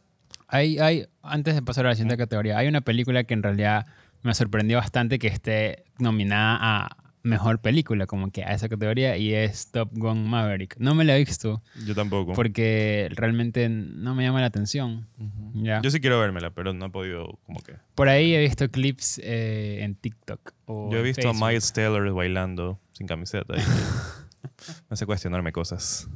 Hay, 0.48 0.79
hay, 0.79 1.08
antes 1.22 1.55
de 1.55 1.62
pasar 1.62 1.86
a 1.86 1.89
la 1.89 1.96
siguiente 1.96 2.15
categoría, 2.15 2.58
hay 2.58 2.70
una 2.70 2.79
película 2.79 3.25
que 3.25 3.34
en 3.34 3.44
realidad 3.44 3.86
me 4.24 4.34
sorprendió 4.34 4.77
bastante 4.77 5.20
que 5.20 5.27
esté 5.27 5.84
nominada 6.00 6.58
a 6.62 6.98
mejor 7.24 7.60
película, 7.60 8.05
como 8.05 8.32
que 8.32 8.46
a 8.46 8.53
esa 8.53 8.70
categoría, 8.70 9.17
y 9.17 9.34
es 9.34 9.72
Top 9.72 9.89
Gun 9.91 10.25
Maverick. 10.25 10.77
No 10.79 10.96
me 10.96 11.03
la 11.03 11.17
he 11.17 11.20
visto 11.20 11.62
Yo 11.86 11.96
tampoco. 11.96 12.32
porque 12.32 13.10
realmente 13.12 13.67
no 13.67 14.15
me 14.15 14.24
llama 14.24 14.39
la 14.39 14.48
atención. 14.48 15.05
Ya. 15.53 15.82
Yo 15.82 15.91
sí 15.91 16.00
quiero 16.00 16.17
vérmela, 16.22 16.51
pero 16.51 16.72
no 16.72 16.86
he 16.86 16.89
podido 16.91 17.39
como 17.46 17.60
que... 17.60 17.74
Por 17.94 18.08
ahí 18.08 18.36
he 18.36 18.39
visto 18.39 18.72
clips 18.72 19.20
eh, 19.22 19.79
en 19.82 19.96
TikTok. 19.96 20.53
O 20.65 20.89
Yo 20.94 21.00
he 21.00 21.01
visto 21.01 21.24
Facebook. 21.24 21.44
a 21.44 21.48
Miles 21.50 21.74
Taylor 21.74 22.13
bailando 22.13 22.79
sin 22.96 23.08
camiseta 23.08 23.54
y 23.56 23.60
me 24.90 24.94
hace 24.94 25.06
cuestionarme 25.06 25.52
cosas. 25.52 26.08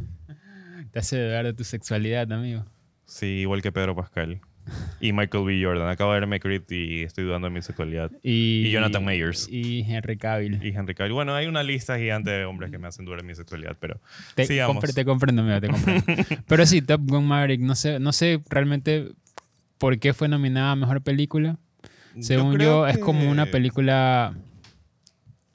Te 0.91 0.99
hace 0.99 1.21
dudar 1.23 1.45
de 1.45 1.53
tu 1.53 1.63
sexualidad, 1.63 2.31
amigo. 2.31 2.65
Sí, 3.05 3.25
igual 3.25 3.61
que 3.61 3.71
Pedro 3.71 3.95
Pascal. 3.95 4.39
Y 4.99 5.13
Michael 5.13 5.45
B. 5.45 5.61
Jordan. 5.63 5.89
Acabo 5.89 6.13
de 6.13 6.19
verme 6.19 6.39
Creed 6.39 6.61
y 6.69 7.01
estoy 7.03 7.23
dudando 7.23 7.47
de 7.47 7.53
mi 7.53 7.61
sexualidad. 7.63 8.11
Y, 8.21 8.67
Y 8.67 8.71
Jonathan 8.71 9.03
Mayers. 9.03 9.47
Y 9.49 9.81
Henry 9.81 10.15
Cavill. 10.17 10.63
Y 10.63 10.69
Henry 10.69 10.93
Cavill. 10.93 11.13
Bueno, 11.13 11.33
hay 11.33 11.47
una 11.47 11.63
lista 11.63 11.97
gigante 11.97 12.29
de 12.29 12.45
hombres 12.45 12.69
que 12.69 12.77
me 12.77 12.87
hacen 12.87 13.03
dudar 13.05 13.21
de 13.21 13.27
mi 13.27 13.33
sexualidad, 13.33 13.75
pero 13.79 13.99
Te, 14.35 14.45
sigamos. 14.45 14.77
compre- 14.77 14.93
te 14.93 15.05
comprendo, 15.05 15.41
amigo, 15.41 15.59
te 15.59 15.67
comprendo. 15.69 16.03
Pero 16.47 16.65
sí, 16.67 16.81
Top 16.83 17.01
Gun 17.03 17.25
Maverick, 17.27 17.61
no 17.61 17.73
sé, 17.75 17.99
no 17.99 18.11
sé 18.13 18.41
realmente 18.47 19.11
por 19.79 19.97
qué 19.97 20.13
fue 20.13 20.27
nominada 20.27 20.71
a 20.71 20.75
Mejor 20.75 21.01
Película. 21.01 21.57
Según 22.19 22.59
yo, 22.59 22.85
es 22.87 22.97
como 22.99 23.29
una 23.29 23.47
película... 23.47 24.35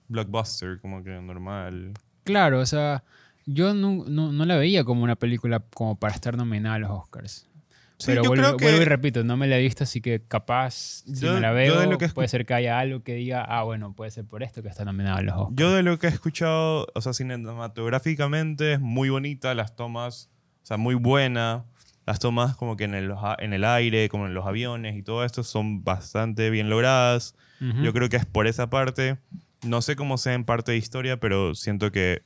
Blockbuster, 0.08 0.78
como 0.80 1.02
que 1.02 1.11
normal. 1.11 1.92
Claro, 2.25 2.61
o 2.61 2.66
sea, 2.66 3.04
yo 3.46 3.75
no, 3.75 4.04
no- 4.06 4.32
no 4.32 4.44
la 4.44 4.56
veía 4.56 4.84
como 4.84 5.02
una 5.02 5.16
película 5.16 5.61
como 5.75 5.99
para 5.99 6.14
estar 6.14 6.37
nominada 6.37 6.76
a 6.76 6.78
los 6.78 6.90
Oscars. 6.90 7.49
Sí, 7.96 8.06
Pero 8.06 8.25
vuelvo, 8.25 8.56
y 8.61 8.84
repito, 8.84 9.23
no 9.23 9.37
me 9.37 9.46
la 9.46 9.56
he 9.56 9.62
visto, 9.62 9.84
así 9.84 10.00
que 10.00 10.20
capaz, 10.26 10.73
si 11.06 11.14
Yo- 11.20 11.34
me 11.34 11.40
la 11.40 11.52
veo, 11.52 11.78
de 11.78 11.87
lo 11.87 11.96
que 11.96 12.08
puede 12.08 12.26
ser 12.28 12.44
que 12.44 12.52
haya 12.52 12.78
algo 12.80 13.02
que 13.04 13.14
diga, 13.14 13.42
ah, 13.44 13.62
bueno, 13.62 13.94
puede 13.94 14.11
ser 14.11 14.25
por 14.25 14.42
esto 14.42 14.62
que 14.62 14.68
está 14.68 14.84
nominado 14.84 15.18
a 15.18 15.23
los 15.23 15.34
Oscars. 15.37 15.56
Yo 15.56 15.73
de 15.73 15.82
lo 15.84 15.99
que 15.99 16.08
he 16.08 16.11
escuchado, 16.11 16.88
o 16.92 17.00
sea, 17.00 17.12
cinematográficamente 17.12 18.75
es 18.75 18.80
muy 18.80 19.11
bonita, 19.11 19.54
las 19.54 19.76
tomas, 19.76 20.28
o 20.62 20.66
sea, 20.66 20.76
muy 20.76 20.94
buena. 20.94 21.64
Las 22.06 22.18
tomas 22.18 22.54
como 22.56 22.76
que 22.76 22.84
en 22.84 22.94
el, 22.94 23.14
en 23.38 23.52
el 23.54 23.64
aire, 23.64 24.08
como 24.11 24.26
en 24.26 24.34
los 24.34 24.44
aviones 24.46 24.94
y 24.96 25.02
todo 25.02 25.25
esto 25.25 25.42
son 25.42 25.84
bastante 25.84 26.50
bien 26.50 26.68
logradas. 26.68 27.34
Yo 27.82 27.94
creo 27.94 28.11
que 28.11 28.16
es 28.18 28.26
por 28.26 28.46
esa 28.46 28.68
parte. 28.68 29.16
No 29.64 29.83
sé 29.83 29.97
cómo 29.97 30.18
sea 30.18 30.35
en 30.35 30.44
parte 30.44 30.73
de 30.73 30.78
historia, 30.78 31.18
pero 31.18 31.54
siento 31.54 31.90
que 31.92 32.23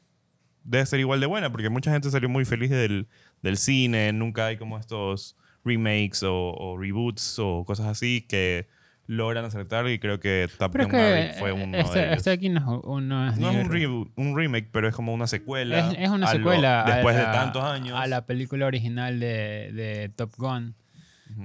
debe 0.64 0.85
ser 0.87 1.00
igual 1.00 1.21
de 1.21 1.26
buena, 1.26 1.50
porque 1.50 1.71
mucha 1.71 1.90
gente 1.92 2.11
salió 2.11 2.28
muy 2.28 2.45
feliz 2.45 2.71
del, 2.71 3.09
del 3.42 3.57
cine. 3.57 4.12
Nunca 4.12 4.47
hay 4.47 4.57
como 4.57 4.78
estos 4.78 5.37
remakes 5.64 6.23
o, 6.23 6.35
o 6.52 6.78
reboots 6.78 7.38
o 7.38 7.64
cosas 7.64 7.87
así 7.87 8.23
que 8.28 8.66
logran 9.07 9.45
acertar 9.45 9.88
y 9.88 9.99
creo 9.99 10.21
que 10.21 10.49
Top 10.59 10.71
Pero 10.73 10.85
es 10.85 10.90
Gun 10.90 10.99
que 11.00 11.35
fue 11.38 11.52
uno 11.52 11.78
este, 11.78 11.99
de 11.99 12.04
ellos. 12.07 12.16
este 12.18 12.30
aquí 12.30 12.49
no, 12.50 12.61
es 12.61 12.85
un- 12.85 13.09
no 13.09 13.28
es, 13.30 13.38
No 13.38 13.50
es 13.50 13.57
un, 13.57 13.71
reboot- 13.73 14.11
un 14.16 14.37
remake, 14.37 14.68
pero 14.71 14.87
es 14.87 14.95
como 14.95 15.14
una 15.14 15.26
secuela. 15.26 15.90
es, 15.92 15.97
es 15.99 16.09
una 16.11 16.26
lo- 16.26 16.38
secuela 16.38 16.85
después 16.87 17.16
de 17.16 17.23
tantos 17.23 17.64
años. 17.64 17.99
a 17.99 18.07
la 18.07 18.26
película 18.26 18.66
original 18.66 19.18
de, 19.18 19.71
de 19.73 20.11
Top 20.14 20.33
Gun. 20.37 20.75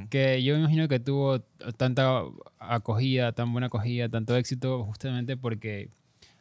Que 0.10 0.44
yo 0.44 0.54
me 0.56 0.62
imagino 0.62 0.88
que 0.88 1.00
tuvo 1.00 1.42
tanta 1.78 2.22
acogida, 2.60 3.32
tan 3.34 3.52
buena 3.52 3.68
acogida, 3.68 4.10
tanto 4.10 4.36
éxito, 4.36 4.84
justamente 4.86 5.38
porque 5.38 5.90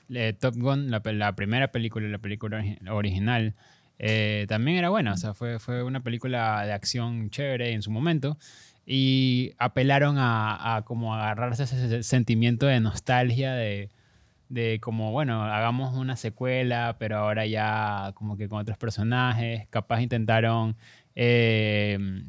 eh, 0.08 0.32
Top 0.38 0.54
Gun, 0.56 0.90
la, 0.90 1.02
la 1.04 1.34
primera 1.34 1.72
película, 1.72 2.08
la 2.08 2.18
película 2.18 2.60
origi- 2.60 2.90
original, 2.90 3.54
eh, 3.98 4.46
también 4.48 4.78
era 4.78 4.88
buena, 4.90 5.12
o 5.12 5.16
sea, 5.16 5.34
fue, 5.34 5.58
fue 5.58 5.82
una 5.82 6.00
película 6.00 6.64
de 6.66 6.72
acción 6.72 7.30
chévere 7.30 7.72
en 7.72 7.82
su 7.82 7.90
momento. 7.90 8.36
Y 8.84 9.52
apelaron 9.58 10.18
a, 10.18 10.76
a 10.76 10.82
como 10.82 11.14
agarrarse 11.14 11.62
ese 11.62 12.02
sentimiento 12.02 12.66
de 12.66 12.80
nostalgia 12.80 13.52
de, 13.54 13.90
de 14.48 14.80
como, 14.80 15.12
bueno, 15.12 15.44
hagamos 15.44 15.96
una 15.96 16.16
secuela, 16.16 16.96
pero 16.98 17.18
ahora 17.18 17.46
ya 17.46 18.10
como 18.14 18.36
que 18.36 18.48
con 18.48 18.58
otros 18.60 18.76
personajes. 18.78 19.68
Capaz 19.70 20.02
intentaron 20.02 20.76
eh, 21.14 22.24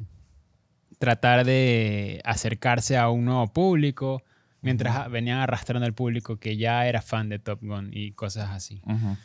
tratar 1.04 1.44
de 1.44 2.22
acercarse 2.24 2.96
a 2.98 3.10
un 3.10 3.26
nuevo 3.26 3.46
público, 3.52 4.24
mientras 4.62 5.12
venían 5.12 5.40
arrastrando 5.40 5.86
al 5.86 5.94
público 5.94 6.38
que 6.38 6.56
ya 6.56 6.88
era 6.88 7.02
fan 7.02 7.28
de 7.28 7.40
Top 7.40 7.60
Gun 7.62 7.90
y 7.92 8.14
cosas 8.14 8.52
así. 8.52 8.82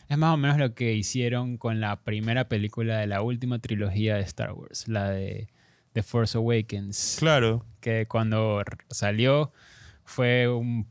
Es 0.08 0.18
más 0.18 0.34
o 0.34 0.36
menos 0.36 0.58
lo 0.58 0.74
que 0.74 0.94
hicieron 0.94 1.56
con 1.56 1.78
la 1.80 2.00
primera 2.00 2.48
película 2.48 2.98
de 2.98 3.06
la 3.06 3.22
última 3.22 3.60
trilogía 3.60 4.16
de 4.16 4.22
Star 4.22 4.54
Wars, 4.54 4.88
la 4.88 5.10
de 5.10 5.46
The 5.92 6.02
Force 6.02 6.36
Awakens 6.36 7.16
Claro. 7.20 7.64
que 7.80 8.06
cuando 8.08 8.60
salió 8.90 9.52
fue 10.04 10.48
un, 10.48 10.88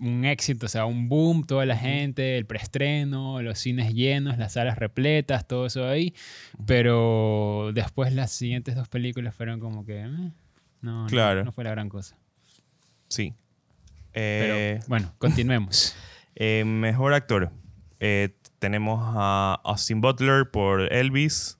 un 0.00 0.24
éxito, 0.24 0.66
o 0.66 0.68
sea, 0.68 0.84
un 0.86 1.08
boom, 1.08 1.44
toda 1.44 1.64
la 1.66 1.76
gente, 1.76 2.36
el 2.36 2.46
preestreno, 2.46 3.40
los 3.42 3.58
cines 3.58 3.94
llenos, 3.94 4.36
las 4.38 4.54
salas 4.54 4.78
repletas, 4.78 5.46
todo 5.46 5.66
eso 5.66 5.86
ahí, 5.88 6.14
pero 6.66 7.70
después 7.74 8.12
las 8.12 8.30
siguientes 8.32 8.74
dos 8.74 8.88
películas 8.88 9.34
fueron 9.34 9.60
como 9.60 9.84
que... 9.84 10.00
eh, 10.00 10.30
no, 10.82 11.06
Claro. 11.08 11.44
no, 11.44 11.52
fue 11.52 11.64
la 11.64 11.70
gran 11.70 11.88
cosa. 11.88 12.16
Sí. 13.08 13.34
Pero 14.12 14.54
Eh, 14.56 14.80
bueno, 14.88 15.12
continuemos. 15.18 15.94
eh, 16.34 16.64
mejor 16.64 17.12
actor. 17.14 17.50
Tenemos 18.58 19.00
a 19.16 19.60
Austin 19.64 20.00
Butler 20.00 20.50
por 20.50 20.92
Elvis, 20.92 21.58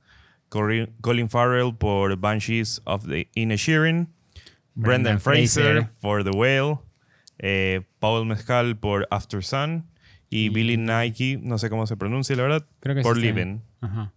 Colin 0.49 1.29
Farrell 1.31 1.75
por 1.75 2.17
Banshees 2.17 2.83
of 2.85 3.07
the 3.07 3.29
Inisherin, 3.35 4.09
Brendan, 4.75 5.19
Brendan 5.19 5.21
Fraser, 5.21 5.73
Fraser. 5.83 5.89
por 6.01 6.25
The 6.25 6.31
Whale, 6.31 6.79
eh, 7.43 7.83
Paul 7.99 8.27
Mezcal 8.27 8.77
por 8.77 9.09
After 9.11 9.43
Sun 9.43 9.87
y, 10.29 10.47
Y- 10.47 10.49
Billy 10.51 10.77
Nike, 10.77 11.39
no 11.43 11.59
sé 11.59 11.69
cómo 11.71 11.87
se 11.87 11.97
pronuncia 11.97 12.37
la 12.37 12.43
verdad, 12.43 12.67
Creo 12.81 12.95
que 12.95 13.03
sí 13.03 13.09
por. 13.09 13.17
Living. 13.17 13.59
Ajá. 13.81 14.13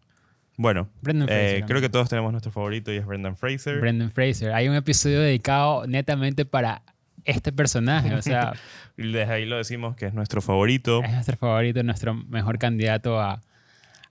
Bueno, 0.56 0.88
Brendan 1.01 1.27
eh, 1.32 1.63
creo 1.65 1.82
que 1.82 1.89
todos 1.89 2.10
tenemos 2.10 2.32
nuestro 2.32 2.51
favorito 2.51 2.94
y 2.94 2.98
es 2.98 3.06
Brendan 3.08 3.36
Fraser. 3.36 3.80
Brendan 3.80 4.12
Fraser. 4.12 4.53
Hay 4.53 4.68
un 4.70 4.75
episodio 4.75 5.20
dedicado 5.20 5.88
netamente 5.88 6.46
para 6.46 6.84
este 7.25 7.51
personaje, 7.51 8.13
o 8.13 8.22
sea, 8.22 8.53
desde 8.98 9.24
ahí 9.24 9.46
lo 9.46 9.58
decimos 9.58 9.96
que 9.96 10.06
es 10.06 10.13
nuestro 10.13 10.42
favorito. 10.44 11.01
es 11.03 11.12
nuestro 11.12 11.38
favorito, 11.38 11.82
nuestro 11.82 12.13
mejor 12.13 12.60
candidato 12.60 13.20
a, 13.20 13.42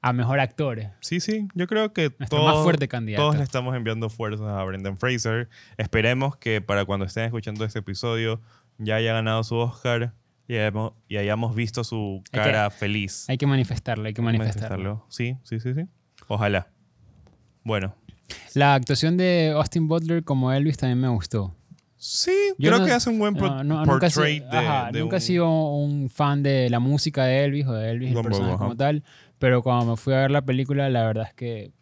a 0.00 0.12
mejor 0.12 0.40
actor. 0.40 0.80
Sí, 0.98 1.20
sí, 1.20 1.46
yo 1.54 1.68
creo 1.68 1.92
que 1.92 2.10
todos, 2.10 2.52
más 2.56 2.64
fuerte 2.64 2.88
candidato. 2.88 3.22
todos 3.22 3.36
le 3.36 3.44
estamos 3.44 3.76
enviando 3.76 4.10
fuerzas 4.10 4.48
a 4.48 4.64
Brendan 4.64 4.96
Fraser. 4.98 5.48
Esperemos 5.76 6.36
que 6.36 6.60
para 6.60 6.84
cuando 6.86 7.06
estén 7.06 7.24
escuchando 7.24 7.64
este 7.64 7.78
episodio 7.78 8.40
ya 8.82 8.96
haya 8.96 9.12
ganado 9.12 9.42
su 9.44 9.56
Oscar 9.56 10.14
y 10.48 10.54
hayamos, 10.56 10.92
y 11.08 11.16
hayamos 11.16 11.54
visto 11.54 11.84
su 11.84 12.22
Hay 12.32 12.40
que- 12.40 12.50
cara 12.50 12.70
feliz. 12.70 13.24
Hay 13.28 13.38
que 13.38 13.46
manifestarlo, 13.46 14.06
hay 14.06 14.14
que 14.14 14.22
manifestarlo. 14.22 15.06
Sí, 15.08 15.36
sí, 15.44 15.60
sí, 15.60 15.74
sí. 15.74 15.82
Ojalá. 16.28 16.68
Bueno, 17.64 17.94
La 18.54 18.74
actuación 18.74 19.16
de 19.16 19.52
Austin 19.54 19.88
Butler 19.88 20.24
como 20.24 20.52
Elvis 20.52 20.76
también 20.78 21.00
me 21.00 21.08
gustó. 21.08 21.54
sí, 21.96 22.32
Yo 22.58 22.70
creo 22.70 22.80
no- 22.80 22.86
que 22.86 22.92
hace 22.92 23.08
un 23.10 23.18
buen 23.18 23.34
No, 23.34 23.62
no, 23.62 23.84
nunca, 23.86 24.06
he 24.06 24.10
sido- 24.10 24.22
portrait 24.22 24.44
de, 24.50 24.58
ajá, 24.58 24.90
de 24.90 25.00
nunca 25.00 25.16
he 25.16 25.18
un- 25.18 25.20
sido 25.20 25.48
un 25.76 26.10
fan 26.10 26.42
de 26.42 26.68
la 26.68 26.80
música 26.80 27.24
de 27.24 27.44
Elvis 27.44 27.66
o 27.66 27.72
de 27.74 27.90
Elvis, 27.90 28.16
el 28.16 28.22
personaje 28.22 28.56
como 28.56 28.76
tal, 28.76 29.04
pero 29.38 29.62
cuando 29.62 29.92
me 29.92 29.96
fui 29.96 30.12
a 30.14 30.18
ver 30.18 30.30
la 30.32 30.42
película, 30.42 30.88
la 30.90 31.04
verdad 31.06 31.26
es 31.28 31.34
que 31.34 31.72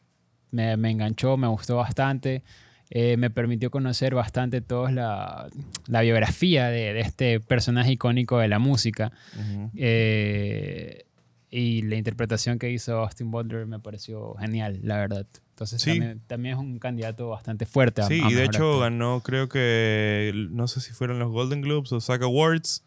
me, 0.50 0.76
me 0.76 0.90
enganchó, 0.90 1.37
me 1.38 1.47
gustó 1.49 1.76
bastante. 1.76 2.42
Eh, 2.90 3.16
me 3.16 3.30
permitió 3.30 3.70
conocer 3.70 4.14
bastante 4.14 4.61
toda 4.61 4.90
la, 4.90 5.49
la 5.87 6.00
biografía 6.02 6.68
de, 6.68 6.92
de 6.92 7.00
este 7.00 7.38
personaje 7.40 7.92
icónico 7.92 8.38
de 8.38 8.49
la 8.49 8.59
música. 8.59 9.12
Ujú. 9.38 9.70
Eh, 9.76 11.04
y 11.52 11.82
la 11.82 11.97
interpretación 11.97 12.59
que 12.59 12.70
hizo 12.70 12.99
Austin 12.99 13.30
Butler 13.30 13.66
me 13.66 13.78
pareció 13.80 14.35
genial, 14.37 14.80
la 14.82 14.99
verdad. 14.99 15.26
Entonces 15.50 15.82
Sí. 15.82 15.90
también, 15.99 16.20
también 16.26 16.54
es 16.54 16.61
un 16.61 16.78
candidato 16.78 17.28
bastante 17.28 17.66
fuerte. 17.66 18.02
a- 18.02 18.06
Sí, 18.06 18.20
a 18.25 18.30
y 18.30 18.35
de 18.35 18.44
hecho 18.44 18.66
actor. 18.75 18.80
ganó, 18.82 19.20
creo 19.23 19.49
que, 19.49 20.32
no 20.50 20.68
sé 20.68 20.80
si 20.80 20.92
fueron 20.92 21.18
los 21.18 21.30
Golden 21.30 21.61
Globes 21.61 21.92
o 21.92 22.00
SAG 22.00 22.23
Awards. 22.23 22.85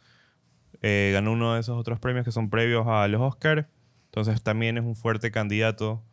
Eh, 0.81 1.11
ganó 1.13 1.31
uno 1.33 1.53
de 1.53 1.59
esos 1.61 1.77
otros 1.77 1.99
premios 1.99 2.25
que 2.25 2.31
son 2.31 2.49
previos 2.49 2.85
a 2.87 3.07
los 3.07 3.21
Oscar. 3.21 3.69
Entonces 4.05 4.41
también 4.41 4.77
es 4.77 4.83
un 4.83 4.95
fuerte 4.95 5.29
candidato, 5.31 6.03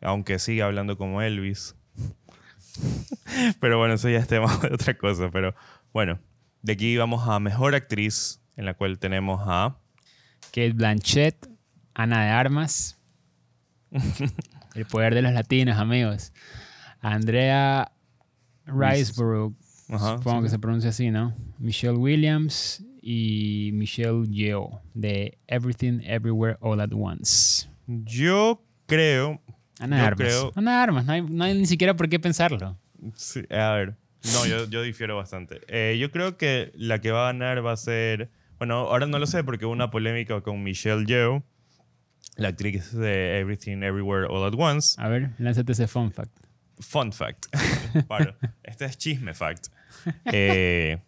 aunque 0.00 0.38
siga 0.38 0.66
hablando 0.66 0.96
como 0.98 1.22
Elvis. 1.22 1.76
pero 3.60 3.78
bueno, 3.78 3.94
eso 3.94 4.08
ya 4.08 4.18
es 4.18 4.28
tema 4.28 4.56
de 4.62 4.74
otra 4.74 4.96
cosa. 4.96 5.30
Pero 5.30 5.54
bueno, 5.92 6.18
de 6.62 6.72
aquí 6.72 6.96
vamos 6.96 7.28
a 7.28 7.38
Mejor 7.40 7.74
Actriz, 7.74 8.40
en 8.56 8.66
la 8.66 8.74
cual 8.74 8.98
tenemos 8.98 9.40
a... 9.44 9.76
Kate 10.46 10.72
Blanchett, 10.72 11.48
Ana 11.94 12.24
de 12.24 12.30
Armas, 12.30 12.98
El 14.74 14.86
poder 14.86 15.14
de 15.14 15.22
los 15.22 15.32
latinos, 15.32 15.78
amigos. 15.78 16.32
Andrea 17.00 17.92
Riseborough, 18.64 19.54
Ajá, 19.88 20.16
supongo 20.16 20.38
sí, 20.38 20.44
que 20.44 20.48
se 20.50 20.58
pronuncia 20.58 20.90
así, 20.90 21.10
¿no? 21.10 21.34
Michelle 21.58 21.98
Williams 21.98 22.82
y 23.02 23.70
Michelle 23.74 24.26
Yeoh 24.28 24.80
de 24.94 25.38
Everything 25.46 26.00
Everywhere 26.04 26.56
All 26.60 26.80
at 26.80 26.92
Once. 26.92 27.68
Yo 27.86 28.64
creo... 28.86 29.40
Ana 29.82 29.96
de 29.96 30.02
Yo 30.02 30.06
Armas. 30.06 30.28
creo- 30.28 30.52
Ana 30.56 30.82
Armas, 30.82 31.04
no 31.06 31.12
hay, 31.12 31.22
no 31.22 31.44
hay 31.44 31.54
ni 31.58 31.66
siquiera 31.66 31.94
por 31.96 32.08
qué 32.08 32.18
pensarlo. 32.20 32.78
Sí, 33.16 33.42
a 33.50 33.70
ver. 33.72 33.96
No, 34.32 34.46
yo, 34.46 34.66
yo 34.68 34.82
difiero 34.82 35.16
bastante. 35.16 35.60
Eh, 35.66 35.98
yo 35.98 36.10
creo 36.12 36.36
que 36.36 36.70
la 36.76 37.00
que 37.00 37.10
va 37.10 37.24
a 37.28 37.32
ganar 37.32 37.64
va 37.66 37.72
a 37.72 37.76
ser. 37.76 38.30
Bueno, 38.58 38.76
ahora 38.76 39.06
no 39.06 39.18
lo 39.18 39.26
sé 39.26 39.42
porque 39.42 39.64
hubo 39.66 39.72
una 39.72 39.90
polémica 39.90 40.40
con 40.42 40.62
Michelle 40.62 41.04
Yeoh, 41.06 41.42
la 42.36 42.48
actriz 42.48 42.92
de 42.92 43.40
Everything 43.40 43.82
Everywhere 43.82 44.26
All 44.30 44.46
at 44.46 44.54
Once. 44.56 44.94
A 45.02 45.08
ver, 45.08 45.30
lánzate 45.38 45.72
ese 45.72 45.88
fun 45.88 46.12
fact. 46.12 46.30
Fun 46.78 47.12
fact. 47.12 47.46
Paro. 48.08 48.36
Este 48.62 48.84
es 48.84 48.96
chisme 48.96 49.34
fact. 49.34 49.66
Eh, 50.26 50.98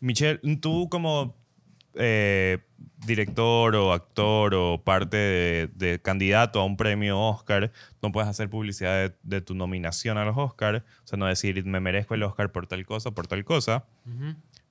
Michelle, 0.00 0.38
tú 0.60 0.88
como 0.90 1.34
eh, 1.94 2.58
director 3.06 3.74
o 3.76 3.92
actor 3.92 4.54
o 4.54 4.82
parte 4.82 5.16
de, 5.16 5.70
de 5.74 6.00
candidato 6.00 6.60
a 6.60 6.64
un 6.64 6.76
premio 6.76 7.18
Oscar, 7.20 7.72
no 8.02 8.12
puedes 8.12 8.28
hacer 8.28 8.50
publicidad 8.50 9.08
de, 9.08 9.14
de 9.22 9.40
tu 9.40 9.54
nominación 9.54 10.18
a 10.18 10.24
los 10.24 10.36
Oscar. 10.36 10.84
O 11.04 11.06
sea, 11.06 11.18
no 11.18 11.26
decir, 11.26 11.64
me 11.64 11.80
merezco 11.80 12.14
el 12.14 12.22
Oscar 12.22 12.52
por 12.52 12.66
tal 12.66 12.84
cosa, 12.86 13.10
por 13.12 13.26
tal 13.26 13.44
cosa. 13.44 13.84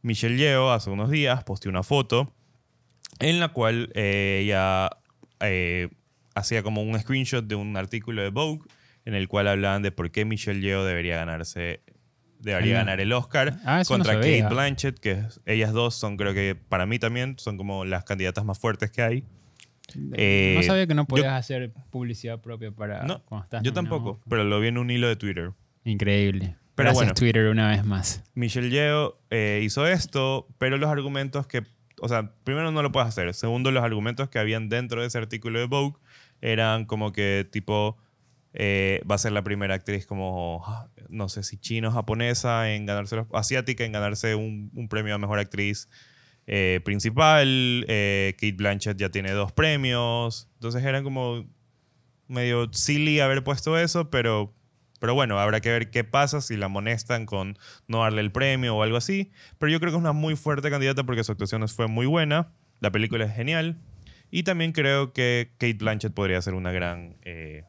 Michelle 0.02 0.38
Yeoh 0.38 0.72
hace 0.72 0.90
unos 0.90 1.10
días 1.10 1.44
posteó 1.44 1.70
una 1.70 1.84
foto 1.84 2.34
en 3.20 3.40
la 3.40 3.50
cual 3.50 3.92
eh, 3.94 4.42
ella 4.44 4.90
eh, 5.40 5.90
hacía 6.36 6.64
como 6.64 6.82
un 6.82 7.00
screenshot 7.00 7.46
de 7.46 7.56
un 7.56 7.76
artículo 7.78 8.22
de 8.22 8.30
Vogue 8.30 8.62
en 9.06 9.16
el 9.16 9.28
cual 9.28 9.48
hablaban 9.48 9.82
de 9.82 9.92
por 9.92 10.12
qué 10.12 10.26
Michelle 10.26 10.62
Yeoh 10.62 10.84
debería 10.84 11.16
ganarse 11.16 11.82
debería 12.40 12.76
Ah, 12.76 12.80
ganar 12.80 13.00
el 13.00 13.12
Oscar 13.14 13.58
Ah, 13.66 13.80
no 13.80 13.86
contra. 13.86 14.14
Kate 14.16 14.46
Blanchett 14.50 15.00
que 15.00 15.24
ellas 15.46 15.74
dos 15.74 15.96
son 15.96 16.18
creo 16.18 16.34
que 16.34 16.56
para 16.56 16.86
mí 16.86 17.00
también 17.00 17.36
son 17.38 17.58
como 17.58 17.86
las 17.86 18.04
candidatas 18.04 18.46
más 18.46 18.60
fuertes 18.60 18.92
que 18.92 19.02
hay 19.02 19.24
Eh, 20.14 20.54
no 20.58 20.64
sabía 20.64 20.86
que 20.86 20.94
no 20.94 21.04
yo- 21.04 21.08
podías 21.08 21.34
hacer 21.34 21.72
publicidad 21.90 22.40
propia 22.42 22.72
para 22.72 23.04
no 23.04 23.24
cuando 23.24 23.46
estás 23.46 23.64
yo 23.64 23.72
nominado. 23.72 23.98
tampoco 23.98 24.22
pero 24.30 24.44
lo 24.44 24.60
vi 24.60 24.68
en 24.68 24.78
un 24.78 24.90
hilo 24.92 25.08
de 25.08 25.16
Twitter 25.16 25.52
Increíble. 25.86 26.58
Pero 26.76 26.88
Gracias 26.90 26.96
bueno. 26.96 27.14
Twitter 27.16 27.48
una 27.48 27.70
vez 27.70 27.84
más. 27.86 28.24
Michelle 28.36 28.70
Yeoh 28.70 29.18
eh, 29.32 29.62
hizo 29.64 29.88
esto, 29.88 30.48
pero 30.60 30.78
los 30.78 30.90
argumentos 30.92 31.48
que, 31.48 31.64
o 32.02 32.08
sea, 32.10 32.34
primero 32.44 32.72
no 32.72 32.84
lo 32.84 32.92
puedes 32.92 33.08
hacer. 33.08 33.34
Segundo, 33.34 33.72
los 33.72 33.84
argumentos 33.84 34.30
que 34.30 34.38
habían 34.38 34.68
dentro 34.70 35.02
de 35.02 35.08
ese 35.08 35.18
artículo 35.18 35.58
de 35.60 35.66
Vogue 35.66 35.98
eran 36.42 36.86
como 36.86 37.14
que 37.14 37.48
tipo, 37.50 37.98
eh, 38.60 39.02
va 39.10 39.16
a 39.16 39.20
ser 39.20 39.34
la 39.34 39.44
primera 39.44 39.76
actriz 39.76 40.08
como, 40.08 40.64
ah, 40.66 40.90
no 41.10 41.30
sé 41.30 41.44
si 41.44 41.58
chino 41.58 41.92
japonesa 41.92 42.74
en 42.74 42.88
ganarse, 42.88 43.24
asiática 43.32 43.86
en 43.86 43.92
ganarse 43.92 44.34
un, 44.34 44.72
un 44.74 44.90
premio 44.90 45.14
a 45.14 45.20
mejor 45.20 45.38
actriz 45.38 45.88
eh, 46.48 46.82
principal. 46.84 47.86
Eh, 47.88 48.34
Kate 48.36 48.54
Blanchett 48.54 48.98
ya 48.98 49.10
tiene 49.10 49.32
dos 49.32 49.52
premios. 49.52 50.50
Entonces 50.56 50.84
eran 50.84 51.04
como 51.04 51.46
medio 52.28 52.74
silly 52.74 53.20
haber 53.20 53.44
puesto 53.44 53.78
eso, 53.78 54.10
pero, 54.10 54.56
pero 55.00 55.14
bueno, 55.14 55.40
habrá 55.40 55.62
que 55.62 55.70
ver 55.70 55.92
qué 55.92 56.04
pasa 56.04 56.42
si 56.42 56.58
la 56.58 56.66
amonestan 56.66 57.28
con 57.28 57.60
no 57.88 58.00
darle 58.00 58.22
el 58.22 58.32
premio 58.32 58.76
o 58.76 58.82
algo 58.82 58.98
así. 58.98 59.32
Pero 59.60 59.72
yo 59.72 59.80
creo 59.80 59.92
que 59.92 59.98
es 59.98 60.02
una 60.02 60.14
muy 60.14 60.36
fuerte 60.36 60.72
candidata 60.72 61.04
porque 61.04 61.24
su 61.24 61.32
actuación 61.32 61.68
fue 61.70 61.88
muy 61.88 62.08
buena, 62.08 62.54
la 62.80 62.92
película 62.92 63.26
es 63.26 63.36
genial 63.36 63.78
y 64.32 64.44
también 64.44 64.72
creo 64.72 65.14
que 65.14 65.52
Kate 65.58 65.76
Blanchett 65.76 66.14
podría 66.14 66.42
ser 66.42 66.54
una 66.54 66.72
gran, 66.72 67.18
eh, 67.22 67.64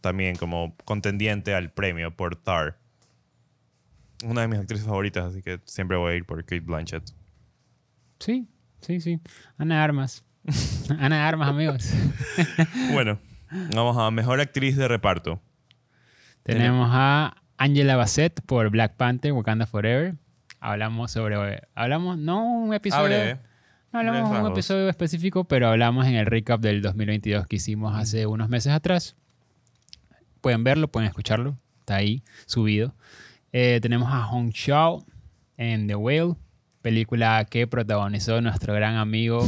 también 0.00 0.36
como 0.36 0.76
contendiente 0.84 1.54
al 1.54 1.70
premio 1.72 2.14
por 2.16 2.36
Tar. 2.36 2.78
Una 4.24 4.42
de 4.42 4.48
mis 4.48 4.58
actrices 4.58 4.86
favoritas, 4.86 5.24
así 5.26 5.42
que 5.42 5.60
siempre 5.64 5.96
voy 5.96 6.12
a 6.12 6.16
ir 6.16 6.24
por 6.24 6.42
Kate 6.44 6.60
Blanchett. 6.60 7.04
Sí, 8.18 8.48
sí, 8.80 9.00
sí. 9.00 9.20
Ana 9.58 9.84
Armas. 9.84 10.24
Ana 10.98 11.28
Armas, 11.28 11.48
amigos. 11.48 11.92
Bueno, 12.92 13.18
vamos 13.74 13.96
a 13.98 14.10
mejor 14.10 14.40
actriz 14.40 14.76
de 14.76 14.88
reparto. 14.88 15.40
Tenemos 16.42 16.88
a 16.92 17.36
Angela 17.58 17.96
Bassett 17.96 18.40
por 18.42 18.70
Black 18.70 18.96
Panther, 18.96 19.32
Wakanda 19.32 19.66
Forever. 19.66 20.14
Hablamos 20.60 21.10
sobre... 21.10 21.62
Hablamos, 21.74 22.18
no 22.18 22.44
un 22.44 22.72
episodio... 22.72 23.04
Abre, 23.04 23.40
No 23.92 23.98
hablamos 23.98 24.30
de 24.30 24.40
un 24.40 24.52
episodio 24.52 24.88
específico, 24.88 25.44
pero 25.44 25.68
hablamos 25.68 26.06
en 26.06 26.14
el 26.14 26.26
recap 26.26 26.60
del 26.60 26.82
2022 26.82 27.46
que 27.46 27.56
hicimos 27.56 27.94
hace 27.96 28.26
unos 28.26 28.48
meses 28.48 28.72
atrás. 28.72 29.16
Pueden 30.46 30.62
verlo, 30.62 30.86
pueden 30.86 31.08
escucharlo. 31.08 31.58
Está 31.80 31.96
ahí 31.96 32.22
subido. 32.46 32.94
Eh, 33.50 33.80
tenemos 33.82 34.12
a 34.12 34.22
Hong 34.22 34.50
Shao 34.50 35.04
en 35.56 35.88
The 35.88 35.96
Whale, 35.96 36.36
película 36.82 37.44
que 37.50 37.66
protagonizó 37.66 38.40
nuestro 38.40 38.72
gran 38.72 38.94
amigo 38.94 39.44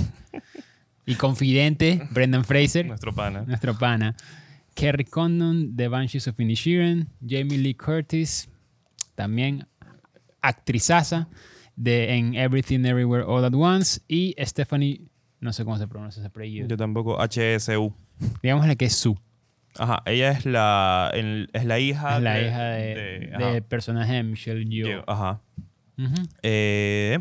y 1.07 1.15
confidente 1.15 2.03
Brendan 2.11 2.45
Fraser, 2.45 2.85
nuestro 2.85 3.15
pana. 3.15 3.43
nuestro 3.43 3.79
pana. 3.79 4.17
Kerry 4.75 5.05
Condon 5.05 5.77
de 5.77 5.87
Banshees 5.87 6.27
of 6.27 6.41
Inisherin, 6.41 7.07
Jamie 7.25 7.59
Lee 7.59 7.75
Curtis, 7.75 8.49
también 9.15 9.69
actrizaza 10.41 11.29
de 11.77 12.17
en 12.17 12.35
Everything 12.35 12.85
Everywhere 12.85 13.23
All 13.25 13.45
at 13.45 13.55
Once 13.55 14.01
y 14.09 14.35
Stephanie, 14.41 15.03
no 15.39 15.53
sé 15.53 15.63
cómo 15.63 15.79
se 15.79 15.87
pronuncia 15.87 16.19
ese 16.19 16.27
apellido, 16.27 16.67
Yo 16.67 16.77
tampoco. 16.77 17.19
HSU. 17.23 17.95
digámosle 18.43 18.75
que 18.75 18.87
es 18.87 18.97
su, 18.97 19.17
Ajá, 19.79 20.03
ella 20.07 20.31
es 20.33 20.45
la, 20.45 21.11
el- 21.15 21.51
es 21.53 21.65
la 21.65 21.79
hija 21.79 22.17
es 22.17 22.23
la 22.23 22.35
de- 22.35 22.47
hija 22.49 22.63
de, 22.71 22.95
de- 23.39 23.53
del 23.53 23.63
personaje 23.63 24.13
de 24.15 24.23
Michelle 24.25 24.65
Yeoh. 24.65 25.05
Ajá. 25.07 25.41
Ujú. 25.99 26.15
Eh, 26.43 27.19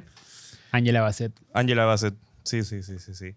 Angela 0.72 1.02
Bassett. 1.02 1.34
Angela 1.54 1.86
Bassett. 1.86 2.16
Sí, 2.44 2.64
sí, 2.64 2.84
sí, 2.84 3.00
sí, 3.00 3.14
sí. 3.16 3.36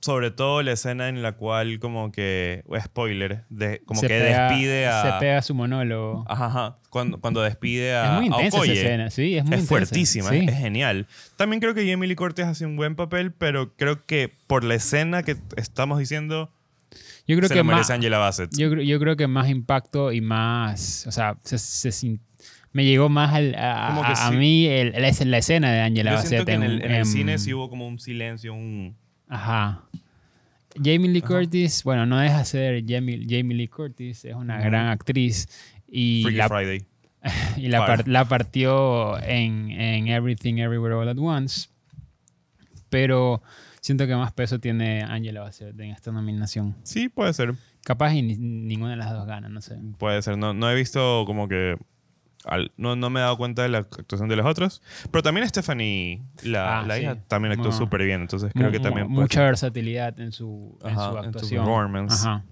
Sobre 0.00 0.30
todo 0.30 0.62
la 0.62 0.72
escena 0.72 1.08
en 1.08 1.22
la 1.22 1.32
cual 1.32 1.78
como 1.78 2.10
que, 2.10 2.64
spoiler, 2.84 3.44
de, 3.50 3.82
como 3.86 4.00
Se 4.00 4.08
que 4.08 4.18
pega- 4.20 4.48
despide 4.48 4.86
a... 4.88 5.02
Se 5.02 5.20
pega 5.20 5.42
su 5.42 5.54
monólogo. 5.54 6.24
Ajá, 6.28 6.46
ajá, 6.46 6.78
cuando, 6.90 7.20
cuando 7.20 7.40
despide 7.42 7.94
a 7.94 8.06
es 8.06 8.12
muy 8.16 8.26
intensa 8.26 8.46
esa 8.48 8.56
Okoye. 8.58 8.72
escena, 8.80 9.10
sí, 9.10 9.36
es 9.36 9.44
muy 9.44 9.54
Es 9.54 9.60
intensa. 9.60 9.68
fuertísima, 9.68 10.30
Sí. 10.30 10.44
es 10.48 10.56
genial. 10.58 11.06
También 11.36 11.60
creo 11.60 11.74
que 11.74 11.88
Jamie 11.88 12.08
Lee 12.08 12.16
Curtis 12.16 12.44
hace 12.46 12.66
un 12.66 12.76
buen 12.76 12.96
papel, 12.96 13.32
pero 13.32 13.74
creo 13.76 14.04
que 14.06 14.32
por 14.46 14.64
la 14.64 14.74
escena 14.74 15.22
que 15.22 15.36
estamos 15.56 15.98
diciendo, 15.98 16.50
Yo 17.26 17.36
creo 17.36 17.48
se 17.48 17.54
que 17.54 17.58
lo 17.58 17.64
más, 17.64 17.74
merece 17.76 17.92
Angela 17.92 18.18
Bassett. 18.18 18.50
Yo, 18.56 18.72
yo 18.80 18.98
creo 19.00 19.16
que 19.16 19.26
más 19.26 19.48
impacto 19.48 20.12
y 20.12 20.20
más, 20.20 21.06
o 21.06 21.12
sea, 21.12 21.36
se- 21.42 21.58
se 21.58 22.18
me 22.72 22.84
llegó 22.84 23.08
más 23.08 23.34
al- 23.34 23.54
a, 23.56 23.88
a- 23.88 24.12
a 24.28 24.30
sí. 24.30 24.36
mí 24.36 24.66
el- 24.66 24.92
la, 24.92 25.08
es- 25.08 25.24
la 25.26 25.38
escena 25.38 25.72
de 25.72 25.80
Angela 25.80 26.10
Yo 26.12 26.16
Bassett. 26.18 26.44
que 26.44 26.52
en 26.52 26.62
en- 26.62 26.70
el, 26.70 26.82
en 26.84 26.90
el 26.90 26.96
en- 26.98 27.06
cine 27.06 27.38
sí 27.38 27.52
hubo 27.54 27.68
como 27.68 27.86
un 27.88 27.98
silencio, 27.98 28.54
un... 28.54 28.94
Ajá. 29.28 29.82
Jamie 30.76 31.08
Lee 31.08 31.22
Curtis, 31.22 31.82
bueno, 31.84 32.04
no 32.04 32.18
deja 32.18 32.38
de 32.40 32.44
ser 32.44 32.84
Jamie, 32.86 33.22
Jamie 33.28 33.56
Lee 33.56 33.68
Curtis, 33.68 34.24
es 34.26 34.34
una 34.34 34.56
Ujú. 34.58 34.64
gran 34.66 34.88
actriz 34.88 35.48
y, 35.88 36.22
Freaky 36.22 36.36
la, 36.36 36.48
Friday. 36.48 36.84
y 37.56 37.68
la, 37.68 37.86
par- 37.86 38.06
la 38.06 38.24
partió 38.26 39.18
en, 39.22 39.70
en 39.70 40.08
Everything 40.08 40.58
Everywhere 40.58 40.94
All 40.94 41.08
at 41.08 41.18
Once, 41.18 41.70
pero 42.90 43.42
siento 43.86 44.06
que 44.06 44.16
más 44.16 44.32
peso 44.32 44.58
tiene 44.58 45.02
Angela 45.02 45.42
Bassett 45.42 45.78
en 45.78 45.90
esta 45.92 46.10
nominación. 46.10 46.74
Sí, 46.82 47.08
puede 47.08 47.32
ser. 47.32 47.54
Capaz 47.84 48.14
y 48.14 48.22
ni- 48.22 48.36
ninguna 48.36 48.90
de 48.90 48.96
las 48.96 49.12
dos 49.12 49.26
gana, 49.26 49.48
no 49.48 49.60
sé. 49.60 49.78
Puede 49.98 50.20
ser. 50.22 50.36
No, 50.36 50.52
no 50.54 50.68
he 50.68 50.74
visto 50.74 51.22
como 51.24 51.46
que... 51.46 51.76
al- 52.44 52.72
no, 52.76 52.96
no 52.96 53.10
me 53.10 53.20
he 53.20 53.22
dado 53.22 53.36
cuenta 53.36 53.62
de 53.62 53.68
la 53.68 53.78
actuación 53.78 54.28
de 54.28 54.34
los 54.36 54.44
otros. 54.44 54.82
Pero 55.12 55.22
también 55.22 55.48
Stephanie, 55.48 56.20
la, 56.42 56.80
Ah, 56.80 56.82
la 56.86 56.96
sí. 56.96 57.02
hija, 57.02 57.14
también 57.28 57.52
actuó 57.52 57.70
súper 57.70 58.02
bien. 58.04 58.22
Entonces 58.22 58.50
creo 58.52 58.72
que 58.72 58.80
también... 58.80 59.08
mucha 59.08 59.34
ser. 59.40 59.44
versatilidad 59.44 60.18
en 60.18 60.32
su, 60.32 60.76
en 60.82 60.94
su 60.96 61.00
en 61.04 61.12
su 61.12 61.18
actuación. 61.18 61.64
performance. 61.64 62.20
Ajá. 62.26 62.44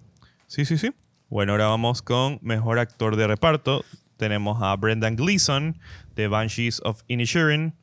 Sí, 0.47 0.65
sí, 0.65 0.79
sí. 0.79 0.93
Bueno, 1.29 1.53
ahora 1.53 1.67
vamos 1.67 2.01
con 2.03 2.39
mejor 2.43 2.79
actor 2.79 3.17
de 3.17 3.27
reparto. 3.27 3.85
Tenemos 4.17 4.63
a 4.63 4.77
Brendan 4.77 5.17
Gleeson 5.17 5.79
de 6.15 6.29
Banshees 6.29 6.81
of 6.85 7.03
Inisherin, 7.09 7.75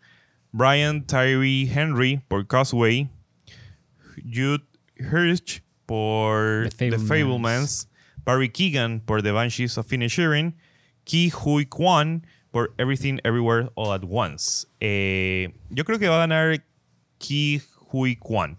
Brian 0.53 1.05
Tyree 1.05 1.69
Henry 1.69 2.21
por 2.29 2.47
Causeway, 2.47 3.09
Jude 4.23 4.63
Hirsch 4.97 5.61
por 5.85 6.69
The. 6.77 6.97
Fablemans, 6.97 7.87
Barry 8.23 8.49
Keegan 8.49 9.01
por 9.01 9.21
The 9.21 9.31
Banshees 9.31 9.77
of 9.77 9.91
Inisherin, 9.91 10.55
Ki 11.05 11.29
Hui 11.29 11.65
Kwan 11.65 12.25
por 12.51 12.73
Everything 12.77 13.19
Everywhere 13.23 13.69
All 13.75 13.91
at 13.93 14.03
Once. 14.03 14.67
Eh, 14.79 15.53
yo 15.69 15.83
creo 15.83 15.99
que 15.99 16.07
va 16.07 16.15
a 16.15 16.27
ganar 16.27 16.63
Ki 17.17 17.61
Hui 17.91 18.15
Kwan. 18.15 18.57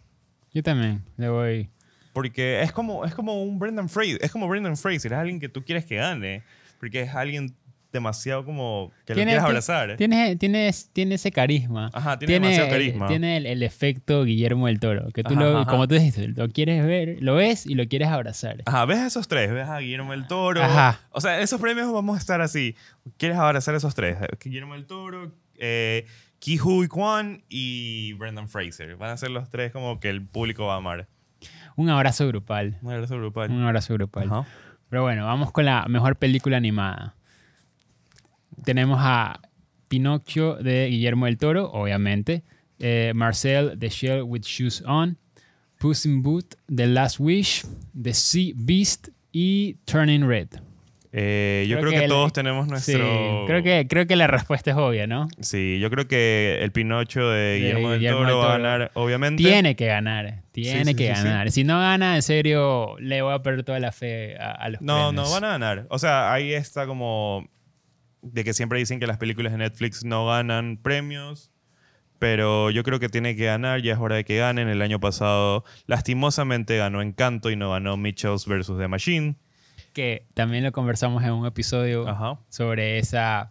Yo 0.52 0.62
también 0.62 1.02
le 1.16 1.28
voy. 1.28 1.70
Porque 2.12 2.60
es 2.62 2.72
como, 2.72 3.04
es 3.04 3.14
como 3.14 3.42
un 3.42 3.58
Brendan 3.58 3.88
Fraser. 3.88 4.18
Es 4.20 4.30
como 4.30 4.46
Brendan 4.48 4.76
Fraser. 4.76 5.12
Es 5.12 5.18
alguien 5.18 5.40
que 5.40 5.48
tú 5.48 5.64
quieres 5.64 5.86
que 5.86 5.96
gane. 5.96 6.42
Porque 6.78 7.02
es 7.02 7.14
alguien 7.14 7.54
demasiado 7.92 8.44
como 8.44 8.90
que 9.04 9.12
lo 9.12 9.16
quieres 9.16 9.34
ti- 9.34 9.40
abrazar. 9.40 9.96
Tiene, 9.96 10.36
tiene, 10.36 10.70
tiene 10.92 11.14
ese 11.16 11.30
carisma. 11.30 11.90
Ajá, 11.92 12.18
tiene 12.18 12.34
demasiado 12.34 12.66
el- 12.66 12.72
carisma. 12.72 13.06
tiene 13.08 13.36
el, 13.36 13.46
el 13.46 13.62
efecto 13.62 14.24
Guillermo 14.24 14.66
del 14.66 14.80
Toro. 14.80 15.08
Que 15.12 15.22
tú, 15.22 15.34
Ajá, 15.34 15.42
lo, 15.44 15.58
ajá. 15.58 15.70
como 15.70 15.86
tú 15.86 15.94
dijiste, 15.94 16.28
lo 16.28 16.48
quieres 16.48 16.84
ver, 16.86 17.18
lo 17.20 17.34
ves 17.34 17.66
y 17.66 17.74
lo 17.74 17.86
quieres 17.86 18.08
abrazar. 18.08 18.62
Ajá, 18.66 18.84
ves 18.86 18.98
a 18.98 19.06
esos 19.06 19.28
tres. 19.28 19.52
Ves 19.52 19.68
a 19.68 19.78
Guillermo 19.78 20.12
del 20.12 20.26
Toro. 20.26 20.62
Ajá. 20.62 21.00
O 21.10 21.20
sea, 21.20 21.40
esos 21.40 21.60
premios 21.60 21.92
vamos 21.92 22.16
a 22.16 22.18
estar 22.18 22.40
así. 22.40 22.74
Quieres 23.18 23.36
abrazar 23.38 23.74
a 23.74 23.76
esos 23.78 23.94
tres. 23.94 24.16
Guillermo 24.42 24.74
del 24.74 24.86
Toro, 24.86 25.32
eh, 25.58 26.06
Ki 26.38 26.58
Hui 26.58 26.88
Kwan 26.88 27.44
y 27.48 28.14
Brendan 28.14 28.48
Fraser. 28.48 28.96
Van 28.96 29.10
a 29.10 29.16
ser 29.16 29.30
los 29.30 29.48
tres 29.50 29.70
como 29.70 30.00
que 30.00 30.08
el 30.10 30.26
público 30.26 30.66
va 30.66 30.74
a 30.74 30.78
amar. 30.78 31.06
Un 31.76 31.88
abrazo 31.88 32.26
grupal. 32.28 32.78
Un 32.82 32.92
abrazo 32.92 33.16
grupal. 33.16 33.50
Un 33.50 33.62
abrazo 33.62 33.94
grupal. 33.94 34.28
Ajá. 34.30 34.46
Pero 34.88 35.02
bueno, 35.02 35.24
vamos 35.24 35.52
con 35.52 35.64
la 35.64 35.86
mejor 35.88 36.16
película 36.16 36.56
animada. 36.58 37.14
Tenemos 38.64 38.98
a 39.00 39.40
Pinocchio 39.88 40.54
de 40.56 40.88
Guillermo 40.88 41.26
del 41.26 41.38
Toro, 41.38 41.70
obviamente. 41.72 42.42
eh, 42.78 43.12
Marcel 43.14 43.76
The 43.78 43.88
Shell 43.90 44.22
with 44.22 44.42
Shoes 44.42 44.82
On. 44.86 45.16
Puss 45.78 46.06
in 46.06 46.22
Boot, 46.22 46.54
The 46.74 46.86
Last 46.86 47.18
Wish, 47.18 47.64
The 48.00 48.14
Sea 48.14 48.52
Beast 48.56 49.08
y 49.32 49.74
Turning 49.84 50.26
Red. 50.28 50.48
Eh, 51.14 51.66
yo 51.68 51.76
Creo 51.76 51.88
creo, 51.88 51.90
que 51.92 51.98
que, 51.98 52.04
el- 52.04 52.10
todos 52.10 52.32
tenemos 52.32 52.66
nuestro... 52.68 52.94
Sí, 52.98 53.46
creo 53.46 53.62
que, 53.62 53.86
creo 53.88 54.06
que 54.06 54.16
la 54.16 54.26
respuesta 54.28 54.70
es 54.70 54.76
obvia, 54.76 55.06
¿no? 55.06 55.28
Sí, 55.40 55.78
yo 55.80 55.90
creo 55.90 56.06
que 56.08 56.58
el 56.62 56.70
Pinocho 56.72 57.28
de 57.28 57.56
Guillermo, 57.58 57.90
del, 57.90 57.98
Guillermo 58.00 58.20
Toro 58.20 58.30
del 58.30 58.38
va 58.38 58.54
a 58.54 58.58
ganar, 58.58 58.90
obviamente. 58.94 59.42
Tiene 59.42 59.76
que 59.76 59.86
ganar, 59.86 60.42
tiene 60.52 60.84
sí, 60.86 60.94
que 60.94 61.14
sí, 61.14 61.22
ganar. 61.22 61.50
Si 61.50 61.64
no 61.64 61.78
gana, 61.80 62.14
en 62.16 62.22
serio, 62.22 62.96
le 62.98 63.20
voy 63.20 63.34
a 63.34 63.42
perder 63.42 63.64
toda 63.64 63.78
la 63.80 63.92
fe 63.92 64.36
a, 64.38 64.52
a 64.52 64.68
los 64.70 64.80
No, 64.80 65.08
premios. 65.08 65.14
no 65.28 65.30
van 65.34 65.44
a 65.44 65.48
ganar. 65.48 65.86
O 65.90 65.98
sea, 65.98 66.32
ahí 66.32 66.52
está 66.54 66.86
como 66.86 67.46
de 68.22 68.44
que 68.44 68.54
siempre 68.54 68.78
dicen 68.78 69.00
que 69.00 69.06
las 69.06 69.18
películas 69.18 69.52
de 69.52 69.58
Netflix 69.58 70.04
no 70.04 70.26
ganan 70.26 70.78
premios, 70.80 71.50
pero 72.18 72.70
yo 72.70 72.84
creo 72.84 73.00
que 73.00 73.08
tiene 73.08 73.34
que 73.34 73.46
ganar, 73.46 73.82
ya 73.82 73.94
es 73.94 73.98
hora 73.98 74.16
de 74.16 74.24
que 74.24 74.38
ganen. 74.38 74.68
El 74.68 74.80
año 74.80 75.00
pasado, 75.00 75.64
lastimosamente, 75.86 76.76
ganó 76.76 77.02
Encanto 77.02 77.50
y 77.50 77.56
no 77.56 77.72
ganó 77.72 77.96
Mitchells 77.96 78.46
versus 78.46 78.78
The 78.78 78.88
Machine. 78.88 79.34
Que 79.92 80.26
también 80.34 80.62
lo 80.62 80.72
conversamos 80.72 81.22
en 81.24 81.32
un 81.32 81.46
episodio 81.46 82.08
Ajá. 82.08 82.38
sobre 82.48 82.98
esa 82.98 83.50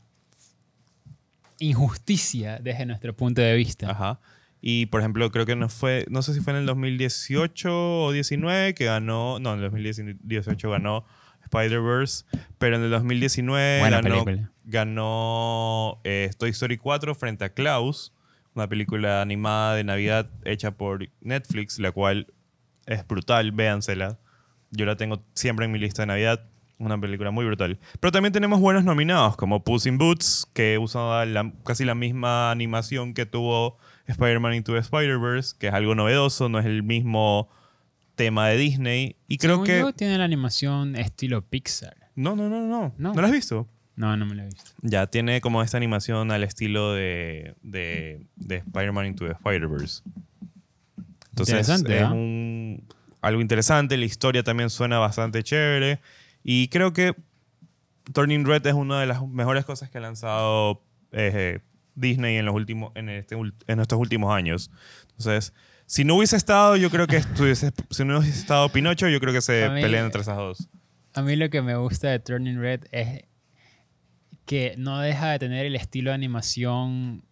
injusticia 1.60 2.60
desde 2.60 2.86
nuestro 2.86 3.16
punto 3.16 3.42
de 3.42 3.56
vista. 3.56 3.92
Ajá. 3.92 4.20
Y 4.62 4.86
por 4.86 5.02
ejemplo, 5.02 5.30
creo 5.32 5.46
que 5.46 5.56
no 5.56 5.70
fue, 5.70 6.06
no 6.10 6.22
sé 6.22 6.34
si 6.34 6.40
fue 6.40 6.54
en 6.54 6.60
el 6.60 6.66
2018 6.66 8.04
o 8.06 8.12
19 8.12 8.74
que 8.74 8.86
ganó, 8.86 9.40
no, 9.40 9.54
en 9.54 9.60
el 9.60 9.70
2018 9.70 10.70
ganó 10.70 11.04
Spider-Verse, 11.52 12.26
pero 12.58 12.78
en 12.78 12.84
el 12.84 12.90
2019 12.92 13.80
Buena 13.82 14.02
ganó, 14.02 14.24
película. 14.26 14.52
ganó 14.66 16.00
eh, 16.04 16.30
Toy 16.38 16.50
Story 16.52 16.78
4 16.78 17.14
frente 17.16 17.44
a 17.46 17.50
Klaus, 17.54 18.14
una 18.56 18.68
película 18.68 19.22
animada 19.22 19.76
de 19.76 19.84
Navidad 19.84 20.30
hecha 20.46 20.72
por 20.72 21.08
Netflix, 21.22 21.80
la 21.80 21.92
cual 21.92 22.28
es 22.86 23.06
brutal, 23.08 23.52
véansela. 23.52 24.20
Yo 24.72 24.86
la 24.86 24.96
tengo 24.96 25.24
siempre 25.34 25.66
en 25.66 25.72
mi 25.72 25.80
lista 25.80 26.04
de 26.04 26.08
Navidad. 26.08 26.46
Una 26.78 27.00
película 27.00 27.30
muy 27.30 27.46
brutal. 27.46 27.78
Pero 28.00 28.12
también 28.12 28.34
tenemos 28.34 28.60
buenos 28.60 28.84
nominados, 28.84 29.36
como 29.38 29.64
Puss 29.64 29.86
in 29.86 29.98
Boots, 30.00 30.48
que 30.54 30.80
usa 30.80 31.26
la- 31.26 31.54
casi 31.64 31.86
la 31.86 31.94
misma 31.94 32.50
animación 32.50 33.14
que 33.14 33.26
tuvo 33.28 33.78
Spider-Man 34.08 34.56
Into 34.56 34.74
the 34.74 34.80
Spider-Verse, 34.80 35.56
que 35.60 35.68
es 35.68 35.74
algo 35.74 35.94
novedoso, 35.94 36.50
no 36.50 36.58
es 36.58 36.66
el 36.66 36.82
mismo 36.82 37.50
tema 38.16 38.48
de 38.50 38.58
Disney. 38.58 39.16
Y 39.28 39.38
creo 39.38 39.56
Según 39.56 39.66
que... 39.68 39.80
yo, 39.80 39.94
tiene 39.94 40.18
la 40.18 40.24
animación 40.26 40.96
estilo 40.96 41.42
Pixar. 41.42 41.96
No, 42.16 42.36
no, 42.36 42.50
no, 42.50 42.62
no. 42.68 42.94
No. 42.98 43.14
¿No 43.14 43.22
lo 43.22 43.26
has 43.28 43.34
visto? 43.34 43.68
No, 43.96 44.16
no 44.18 44.26
me 44.26 44.36
lo 44.36 44.44
he 44.44 44.46
visto. 44.46 44.72
Ya, 44.82 45.08
tiene 45.08 45.42
como 45.42 45.62
esta 45.62 45.78
animación 45.78 46.32
al 46.32 46.44
estilo 46.44 46.94
de, 46.94 47.56
de, 47.62 48.26
de 48.36 48.56
Spider-Man 48.58 49.08
Into 49.08 49.26
the 49.26 49.34
Spider-Verse. 49.34 50.02
Entonces, 51.30 51.54
Interesante, 51.54 51.98
es 51.98 52.04
un- 52.10 52.84
algo 53.22 53.42
interesante. 53.42 53.98
La 53.98 54.06
historia 54.06 54.44
también 54.44 54.70
suena 54.70 54.98
bastante 55.00 55.44
chévere. 55.44 56.00
Y 56.44 56.68
creo 56.70 56.94
que 56.94 57.16
Turning 58.14 58.46
Red 58.46 58.66
es 58.66 58.74
una 58.74 59.00
de 59.00 59.06
las 59.06 59.26
mejores 59.28 59.64
cosas 59.66 59.90
que 59.90 60.00
ha 60.00 60.02
lanzado 60.02 60.84
eh, 61.12 61.60
Disney 61.96 62.38
en, 62.38 62.46
los 62.46 62.56
últimos, 62.56 62.92
en, 62.96 63.10
este 63.10 63.36
en 63.68 63.80
estos 63.80 64.00
últimos 64.00 64.34
años. 64.34 64.72
Entonces, 65.12 65.54
si 65.92 66.06
no 66.06 66.16
hubiese 66.16 66.38
estado, 66.38 66.78
yo 66.78 66.90
creo 66.90 67.06
que 67.06 67.18
estuviese- 67.18 67.72
si 67.90 68.06
no 68.06 68.20
hubiese 68.20 68.40
estado 68.40 68.70
Pinocho, 68.70 69.10
yo 69.10 69.20
creo 69.20 69.34
que 69.34 69.42
se 69.42 69.70
mí- 69.70 69.82
pelean 69.82 70.06
entre 70.06 70.22
esas 70.22 70.38
dos. 70.38 70.70
A 71.14 71.22
mí 71.22 71.36
lo 71.36 71.50
que 71.50 71.62
me 71.62 71.76
gusta 71.76 72.10
de 72.10 72.20
Turning 72.20 72.60
Red 72.62 72.86
es 72.94 73.24
que 74.46 74.76
no 74.78 75.00
deja 75.00 75.32
de 75.32 75.40
tener 75.40 75.66
el 75.66 75.76
estilo 75.76 76.12
de 76.12 76.16
animación 76.16 77.24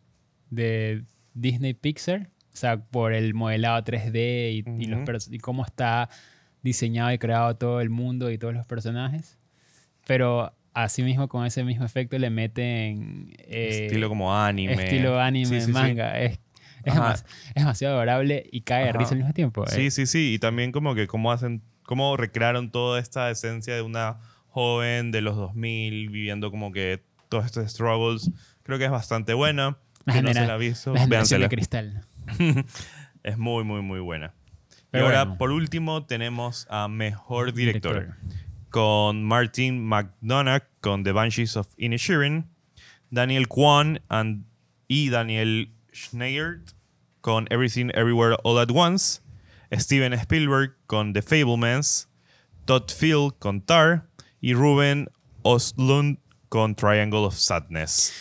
de 0.50 1.04
Disney 1.34 1.74
Pixar. 1.74 2.30
O 2.54 2.58
sea, 2.60 2.78
por 2.84 3.14
el 3.14 3.34
modelado 3.34 3.82
3D 3.84 4.52
y, 4.52 4.84
y 4.84 4.86
los 4.88 5.04
Ujú. 5.04 5.08
pers- 5.12 5.34
y 5.34 5.38
cómo 5.38 5.64
está 5.66 6.10
diseñado 6.62 7.14
y 7.14 7.18
creado 7.18 7.56
todo 7.56 7.80
el 7.80 7.90
mundo 7.90 8.30
y 8.30 8.38
todos 8.38 8.54
los 8.54 8.66
personajes. 8.66 9.38
Pero 10.06 10.54
asimismo, 10.74 11.30
con 11.30 11.46
ese 11.46 11.64
mismo 11.64 11.86
efecto, 11.86 12.18
le 12.18 12.30
meten... 12.30 13.32
eh, 13.40 13.86
estilo 13.86 14.10
como 14.10 14.36
anime. 14.36 14.74
estilo 14.74 15.20
anime, 15.22 15.46
Sí, 15.46 15.62
sí, 15.62 15.68
sí. 15.68 15.72
manga. 15.72 16.20
Es, 16.20 16.40
es, 16.84 16.94
Ajá. 16.94 17.02
demas- 17.14 17.26
es 17.50 17.56
demasiado 17.56 17.96
adorable 17.96 18.48
y 18.52 18.62
cae 18.62 18.86
de 18.86 18.94
risa 18.94 19.12
al 19.12 19.18
mismo 19.18 19.34
tiempo. 19.34 19.66
Sí, 19.68 19.88
eh. 19.88 19.92
sí, 19.92 20.06
sí. 20.06 20.34
Y 20.34 20.40
también 20.40 20.72
como 20.72 20.96
que 20.96 21.08
cómo 21.08 21.32
hacen, 21.32 21.62
cómo 21.84 22.16
recrearon 22.18 22.72
toda 22.72 23.00
esta 23.00 23.30
esencia 23.32 23.76
de 23.76 23.82
una 23.82 24.18
joven 24.48 25.12
de 25.12 25.22
los 25.22 25.36
2000 25.36 26.10
viviendo 26.10 26.52
como 26.52 26.72
que 26.72 27.04
todos 27.30 27.46
estos 27.46 27.72
struggles. 27.72 28.32
Creo 28.64 28.78
que 28.78 28.86
es 28.86 28.92
bastante 28.92 29.34
buena. 29.34 29.78
La 30.06 30.14
Que 30.14 30.22
no 30.22 30.28
se 30.30 30.34
genera- 30.36 30.48
la 30.48 30.54
ha 30.54 30.58
visto, 30.58 30.94
La 30.94 31.06
véansela. 31.06 31.46
de 31.48 31.56
cristal. 31.56 32.06
Es 33.24 33.38
muy, 33.38 33.64
muy, 33.66 33.82
muy 33.82 34.00
buena. 34.00 34.34
Pero 34.92 35.04
y 35.04 35.08
ahora, 35.08 35.24
bueno. 35.26 35.38
por 35.38 35.52
último, 35.52 36.06
tenemos 36.06 36.66
a 36.70 36.88
Mejor 36.88 37.54
Director. 37.54 38.16
Con 38.70 39.24
Martin 39.24 39.84
McDonagh 39.86 40.64
con 40.80 41.04
The 41.04 41.12
Banshees 41.12 41.58
of 41.58 41.68
Inisherin. 41.78 42.46
Daniel 43.12 43.48
Kwan 43.48 44.02
and- 44.08 44.46
y 44.88 45.10
Daniel 45.10 45.72
Con 47.22 47.48
Everything 47.50 47.90
Everywhere 47.94 48.36
All 48.44 48.60
at 48.60 48.72
Once. 48.72 49.22
Steven 49.72 50.14
Spielberg 50.14 50.72
con 50.88 51.14
The 51.14 51.22
Fablemans. 51.22 52.08
Todd 52.66 52.90
Field 52.92 53.34
con 53.40 53.62
Tar. 53.62 54.08
Y 54.42 54.54
Ruben 54.54 55.08
Oslund 55.44 56.20
con 56.50 56.76
Triangle 56.76 57.26
of 57.26 57.36
Sadness. 57.36 58.14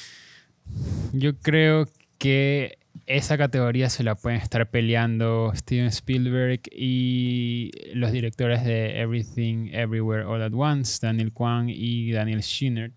Yo 1.13 1.39
creo 1.39 1.87
que 2.19 2.79
esa 3.07 3.39
categoría 3.39 3.89
se 3.89 4.05
la 4.05 4.15
pueden 4.15 4.41
estar 4.41 4.71
peleando 4.71 5.53
Steven 5.55 5.87
Spielberg 5.87 6.61
y 6.71 7.71
los 7.95 8.13
directores 8.13 8.65
de 8.65 9.01
Everything 9.01 9.71
Everywhere 9.73 10.25
All 10.25 10.43
at 10.43 10.53
Once, 10.53 10.99
Daniel 11.01 11.33
Kwan 11.33 11.69
y 11.71 12.11
Daniel 12.13 12.43
Scheinert, 12.43 12.93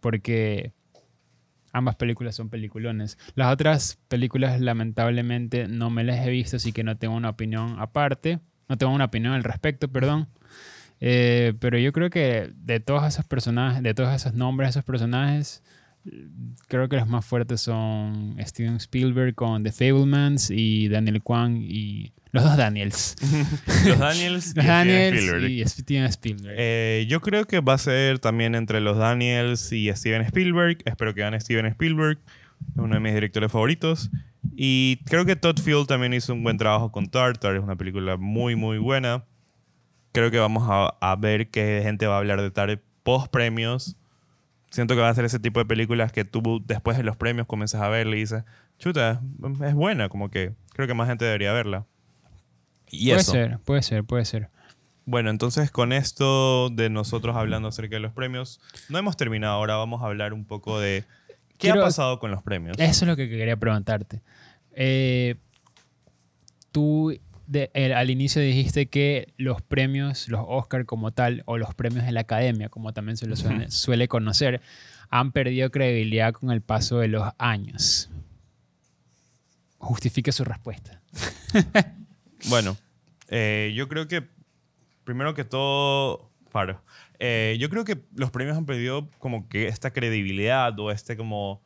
porque 0.00 0.72
ambas 1.74 1.96
películas 1.96 2.34
son 2.36 2.48
peliculones. 2.48 3.18
Las 3.34 3.52
otras 3.52 3.98
películas 4.08 4.60
lamentablemente 4.60 5.68
no 5.68 5.90
me 5.90 6.04
las 6.04 6.26
he 6.26 6.30
visto, 6.30 6.56
así 6.56 6.72
que 6.72 6.84
no 6.84 6.96
tengo 6.96 7.14
una 7.14 7.28
opinión 7.28 7.76
aparte, 7.78 8.38
no 8.68 8.78
tengo 8.78 8.94
una 8.94 9.06
opinión 9.06 9.34
al 9.34 9.44
respecto, 9.44 9.88
perdón. 9.88 10.28
Eh, 11.00 11.52
pero 11.60 11.76
yo 11.76 11.92
creo 11.92 12.08
que 12.08 12.52
de 12.54 12.80
todos 12.80 13.04
esos 13.06 13.26
personajes, 13.26 13.82
de 13.82 13.92
todos 13.92 14.14
esos 14.14 14.32
nombres 14.32 14.70
esos 14.70 14.84
personajes, 14.84 15.62
creo 16.68 16.88
que 16.88 16.96
los 16.96 17.08
más 17.08 17.24
fuertes 17.24 17.60
son 17.60 18.36
Steven 18.40 18.76
Spielberg 18.76 19.34
con 19.34 19.62
The 19.62 19.72
Fablemans 19.72 20.50
y 20.50 20.88
Daniel 20.88 21.22
Kwan 21.22 21.56
y 21.60 22.12
los 22.32 22.42
dos 22.42 22.56
Daniels. 22.56 23.14
Los 23.86 23.98
Daniels 24.00 24.24
y 24.24 24.30
Los 24.30 24.44
Steven 24.44 24.66
Daniels 24.66 25.16
Spielberg. 25.18 25.50
y 25.50 25.64
Steven 25.64 26.04
Spielberg. 26.06 26.54
Eh, 26.58 27.06
yo 27.08 27.20
creo 27.20 27.44
que 27.44 27.60
va 27.60 27.74
a 27.74 27.78
ser 27.78 28.18
también 28.18 28.56
entre 28.56 28.80
los 28.80 28.98
Daniels 28.98 29.70
y 29.70 29.88
Steven 29.94 30.22
Spielberg. 30.22 30.78
Espero 30.84 31.14
que 31.14 31.20
gane 31.20 31.40
Steven 31.40 31.66
Spielberg. 31.66 32.18
Es 32.72 32.76
uno 32.76 32.92
de 32.94 33.00
mis 33.00 33.14
directores 33.14 33.52
favoritos. 33.52 34.10
Y 34.56 34.98
creo 35.04 35.24
que 35.24 35.36
Todd 35.36 35.60
Field 35.60 35.86
también 35.86 36.12
hizo 36.12 36.32
un 36.32 36.42
buen 36.42 36.58
trabajo 36.58 36.90
con 36.90 37.06
Tartar. 37.08 37.54
Es 37.54 37.62
una 37.62 37.76
película 37.76 38.16
muy, 38.16 38.56
muy 38.56 38.78
buena. 38.78 39.24
Creo 40.10 40.32
que 40.32 40.38
vamos 40.40 40.64
a, 40.68 40.88
a 41.00 41.14
ver 41.14 41.50
qué 41.50 41.82
gente 41.84 42.08
va 42.08 42.16
a 42.16 42.18
hablar 42.18 42.42
de 42.42 42.50
Tar 42.50 42.82
post 43.04 43.30
premios. 43.30 43.96
Siento 44.74 44.96
que 44.96 45.00
va 45.02 45.08
a 45.08 45.14
ser 45.14 45.24
ese 45.24 45.38
tipo 45.38 45.60
de 45.60 45.66
películas 45.66 46.10
que 46.10 46.24
tú 46.24 46.60
después 46.66 46.96
de 46.96 47.04
los 47.04 47.16
premios 47.16 47.46
comienzas 47.46 47.80
a 47.80 47.88
verla 47.88 48.16
y 48.16 48.18
dices, 48.18 48.42
chuta, 48.80 49.20
es 49.64 49.74
buena. 49.74 50.08
Como 50.08 50.30
que 50.30 50.52
creo 50.72 50.88
que 50.88 50.94
más 50.94 51.06
gente 51.06 51.24
debería 51.24 51.52
verla. 51.52 51.86
Y 52.90 53.06
puede 53.10 53.20
eso. 53.20 53.30
ser, 53.30 53.58
puede 53.60 53.82
ser, 53.82 54.02
puede 54.02 54.24
ser. 54.24 54.50
Bueno, 55.06 55.30
entonces 55.30 55.70
con 55.70 55.92
esto 55.92 56.70
de 56.70 56.90
nosotros 56.90 57.36
hablando 57.36 57.68
acerca 57.68 57.94
de 57.94 58.00
los 58.00 58.12
premios, 58.12 58.60
no 58.88 58.98
hemos 58.98 59.16
terminado. 59.16 59.54
Ahora 59.54 59.76
vamos 59.76 60.02
a 60.02 60.06
hablar 60.06 60.32
un 60.32 60.44
poco 60.44 60.80
de 60.80 61.04
qué 61.50 61.68
Quiero- 61.68 61.80
ha 61.82 61.84
pasado 61.84 62.18
con 62.18 62.32
los 62.32 62.42
premios. 62.42 62.76
Eso 62.80 63.04
es 63.04 63.08
lo 63.08 63.14
que 63.14 63.28
quería 63.28 63.56
preguntarte. 63.56 64.22
Eh, 64.72 65.36
tú 66.72 67.16
de- 67.46 67.70
el- 67.74 67.92
al 67.92 68.10
inicio 68.10 68.40
dijiste 68.42 68.86
que 68.86 69.32
los 69.36 69.60
premios, 69.62 70.28
los 70.28 70.40
Oscar 70.46 70.84
como 70.86 71.12
tal, 71.12 71.42
o 71.46 71.58
los 71.58 71.74
premios 71.74 72.04
de 72.04 72.12
la 72.12 72.20
academia, 72.20 72.68
como 72.68 72.92
también 72.92 73.16
se 73.16 73.26
los 73.26 73.40
suele, 73.40 73.70
suele 73.70 74.08
conocer, 74.08 74.60
han 75.10 75.32
perdido 75.32 75.70
credibilidad 75.70 76.32
con 76.32 76.50
el 76.50 76.60
paso 76.62 76.98
de 76.98 77.08
los 77.08 77.32
años. 77.38 78.10
Justifique 79.78 80.32
su 80.32 80.44
respuesta. 80.44 81.00
Bueno, 82.50 82.76
eh, 83.28 83.72
yo 83.74 83.88
creo 83.88 84.06
que 84.06 84.22
primero 85.04 85.32
que 85.32 85.44
todo. 85.44 86.30
Eh, 87.18 87.56
yo 87.58 87.70
creo 87.70 87.84
que 87.86 88.04
los 88.14 88.30
premios 88.30 88.56
han 88.58 88.66
perdido 88.66 89.08
como 89.18 89.48
que 89.48 89.66
esta 89.68 89.92
credibilidad 89.92 90.78
o 90.78 90.90
este 90.90 91.16
como 91.16 91.62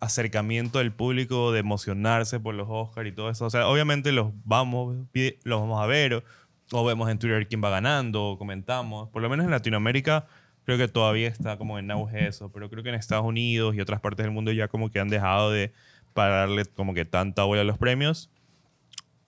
acercamiento 0.00 0.78
del 0.78 0.92
público 0.92 1.52
de 1.52 1.60
emocionarse 1.60 2.40
por 2.40 2.54
los 2.54 2.66
Oscars 2.68 3.08
y 3.08 3.12
todo 3.12 3.30
eso. 3.30 3.46
O 3.46 3.50
sea, 3.50 3.68
obviamente 3.68 4.12
los 4.12 4.32
vamos, 4.44 4.96
los 5.44 5.60
vamos 5.60 5.82
a 5.82 5.86
ver 5.86 6.24
o 6.72 6.84
vemos 6.84 7.10
en 7.10 7.18
Twitter 7.18 7.46
quién 7.46 7.62
va 7.62 7.70
ganando 7.70 8.24
o 8.24 8.38
comentamos. 8.38 9.08
Por 9.10 9.22
lo 9.22 9.28
menos 9.28 9.44
en 9.44 9.50
Latinoamérica 9.50 10.26
creo 10.64 10.78
que 10.78 10.88
todavía 10.88 11.28
está 11.28 11.56
como 11.58 11.78
en 11.78 11.90
auge 11.90 12.26
eso, 12.26 12.50
pero 12.52 12.70
creo 12.70 12.82
que 12.82 12.88
en 12.88 12.94
Estados 12.94 13.24
Unidos 13.24 13.74
y 13.74 13.80
otras 13.80 14.00
partes 14.00 14.24
del 14.24 14.32
mundo 14.32 14.52
ya 14.52 14.68
como 14.68 14.90
que 14.90 15.00
han 15.00 15.08
dejado 15.08 15.50
de 15.50 15.72
pararle 16.14 16.64
como 16.64 16.94
que 16.94 17.04
tanta 17.04 17.44
bola 17.44 17.60
a 17.62 17.64
los 17.64 17.78
premios 17.78 18.30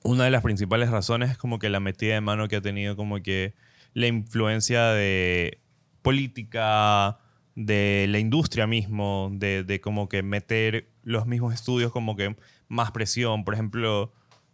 una 0.04 0.24
de 0.24 0.30
las 0.30 0.42
principales 0.42 0.90
razones 0.90 1.30
es 1.30 1.38
como 1.38 1.58
que 1.58 1.70
la 1.70 1.80
metida 1.80 2.14
de 2.14 2.20
mano 2.20 2.48
que 2.48 2.56
ha 2.56 2.60
tenido 2.60 2.96
como 2.96 3.22
que 3.22 3.54
la 3.94 4.06
influencia 4.06 4.86
de 4.88 5.60
política, 6.02 7.18
de 7.54 8.06
la 8.08 8.18
industria 8.18 8.66
mismo, 8.66 9.30
de, 9.32 9.64
de 9.64 9.80
como 9.80 10.08
que 10.08 10.22
meter 10.22 10.88
los 11.02 11.26
mismos 11.26 11.54
estudios 11.54 11.92
como 11.92 12.16
que 12.16 12.36
más 12.68 12.90
presión. 12.92 13.44
Por 13.44 13.54
ejemplo, 13.54 14.12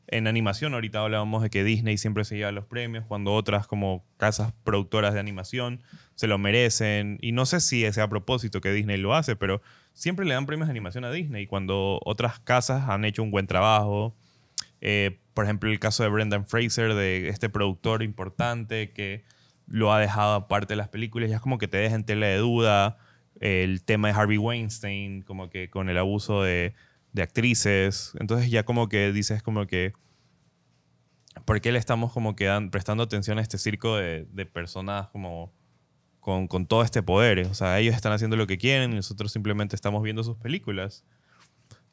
en 0.08 0.26
animación 0.26 0.74
ahorita 0.74 1.00
hablábamos 1.00 1.42
de 1.42 1.50
que 1.50 1.64
Disney 1.64 1.98
siempre 1.98 2.24
se 2.24 2.37
lleva 2.37 2.50
los 2.50 2.64
premios 2.64 3.04
cuando 3.06 3.34
otras 3.34 3.66
como 3.66 4.04
casas 4.16 4.52
productoras 4.64 5.12
de 5.12 5.20
animación 5.20 5.82
se 6.14 6.26
lo 6.26 6.38
merecen. 6.38 7.18
Y 7.20 7.32
no 7.32 7.46
sé 7.46 7.61
si 7.61 7.84
es 7.84 7.98
a 7.98 8.08
propósito 8.08 8.61
que 8.61 8.72
Disney 8.72 8.96
lo 8.96 9.14
hace, 9.14 9.37
pero 9.37 9.61
siempre 9.92 10.24
le 10.24 10.34
dan 10.34 10.46
premios 10.46 10.68
de 10.68 10.72
animación 10.72 11.04
a 11.04 11.12
Disney 11.12 11.46
cuando 11.46 12.00
otras 12.04 12.40
casas 12.40 12.88
han 12.88 13.04
hecho 13.04 13.22
un 13.22 13.30
buen 13.30 13.46
trabajo. 13.46 14.16
Eh, 14.80 15.18
por 15.34 15.44
ejemplo, 15.44 15.70
el 15.70 15.78
caso 15.78 16.02
de 16.02 16.08
Brendan 16.08 16.46
Fraser, 16.46 16.94
de 16.94 17.28
este 17.28 17.48
productor 17.50 18.02
importante 18.02 18.90
que 18.90 19.24
lo 19.68 19.92
ha 19.92 20.00
dejado 20.00 20.35
aparte 20.35 20.72
de 20.72 20.76
las 20.76 20.88
películas, 20.88 21.31
ya 21.31 21.37
es 21.37 21.42
como 21.42 21.59
que 21.59 21.68
te 21.68 21.76
deja 21.76 21.94
en 21.94 22.04
tela 22.04 22.26
de 22.26 22.38
duda. 22.38 22.98
El 23.40 23.85
tema 23.85 24.09
de 24.09 24.14
Harvey 24.14 24.38
Weinstein, 24.38 25.22
como 25.22 25.48
que 25.48 25.70
con 25.70 25.88
el 25.88 25.98
abuso 25.98 26.42
de, 26.42 26.74
de 27.12 27.22
actrices. 27.22 28.12
Entonces 28.18 28.50
ya 28.50 28.64
como 28.64 28.88
que 28.88 29.12
dices 29.12 29.42
como 29.42 29.66
que... 29.66 29.92
¿Por 31.44 31.61
qué 31.61 31.70
le 31.70 31.78
estamos 31.78 32.12
como 32.12 32.35
que 32.35 32.46
dan- 32.46 32.70
prestando 32.70 33.04
atención 33.04 33.38
a 33.38 33.42
este 33.42 33.59
circo 33.59 33.96
de, 33.96 34.26
de 34.33 34.44
personas 34.44 35.07
como 35.09 35.52
con, 36.18 36.48
con 36.48 36.66
todo 36.66 36.83
este 36.83 37.02
poder. 37.02 37.46
O 37.46 37.54
sea, 37.54 37.78
ellos 37.78 37.94
están 37.94 38.12
haciendo 38.12 38.37
lo 38.37 38.46
que 38.46 38.59
quieren 38.59 38.92
y 38.92 38.96
nosotros 38.96 39.31
simplemente 39.31 39.76
estamos 39.76 40.02
viendo 40.02 40.24
sus 40.24 40.37
películas. 40.37 41.04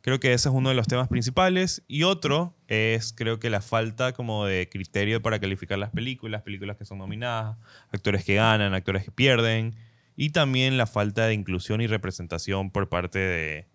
Creo 0.06 0.20
que 0.20 0.34
ese 0.34 0.50
es 0.50 0.54
uno 0.54 0.70
de 0.70 0.76
los 0.76 0.86
temas 0.86 1.08
principales. 1.08 1.82
Y 1.88 2.04
otro 2.04 2.56
es, 2.68 3.12
creo 3.12 3.40
que 3.40 3.50
la 3.50 3.60
falta 3.60 4.14
como 4.14 4.46
de 4.46 4.70
criterio 4.70 5.20
para 5.24 5.40
calificar 5.40 5.80
las 5.80 5.90
películas, 5.90 6.44
películas 6.44 6.78
que 6.78 6.86
son 6.86 7.00
nominadas, 7.00 7.58
actores 7.90 8.24
que 8.24 8.36
ganan, 8.36 8.76
actores 8.76 9.04
que 9.04 9.10
pierden. 9.10 9.76
Y 10.16 10.30
también 10.30 10.78
la 10.78 10.86
falta 10.86 11.26
de 11.26 11.34
inclusión 11.34 11.82
y 11.82 11.88
representación 11.88 12.70
por 12.70 12.88
parte 12.88 13.18
de, 13.18 13.68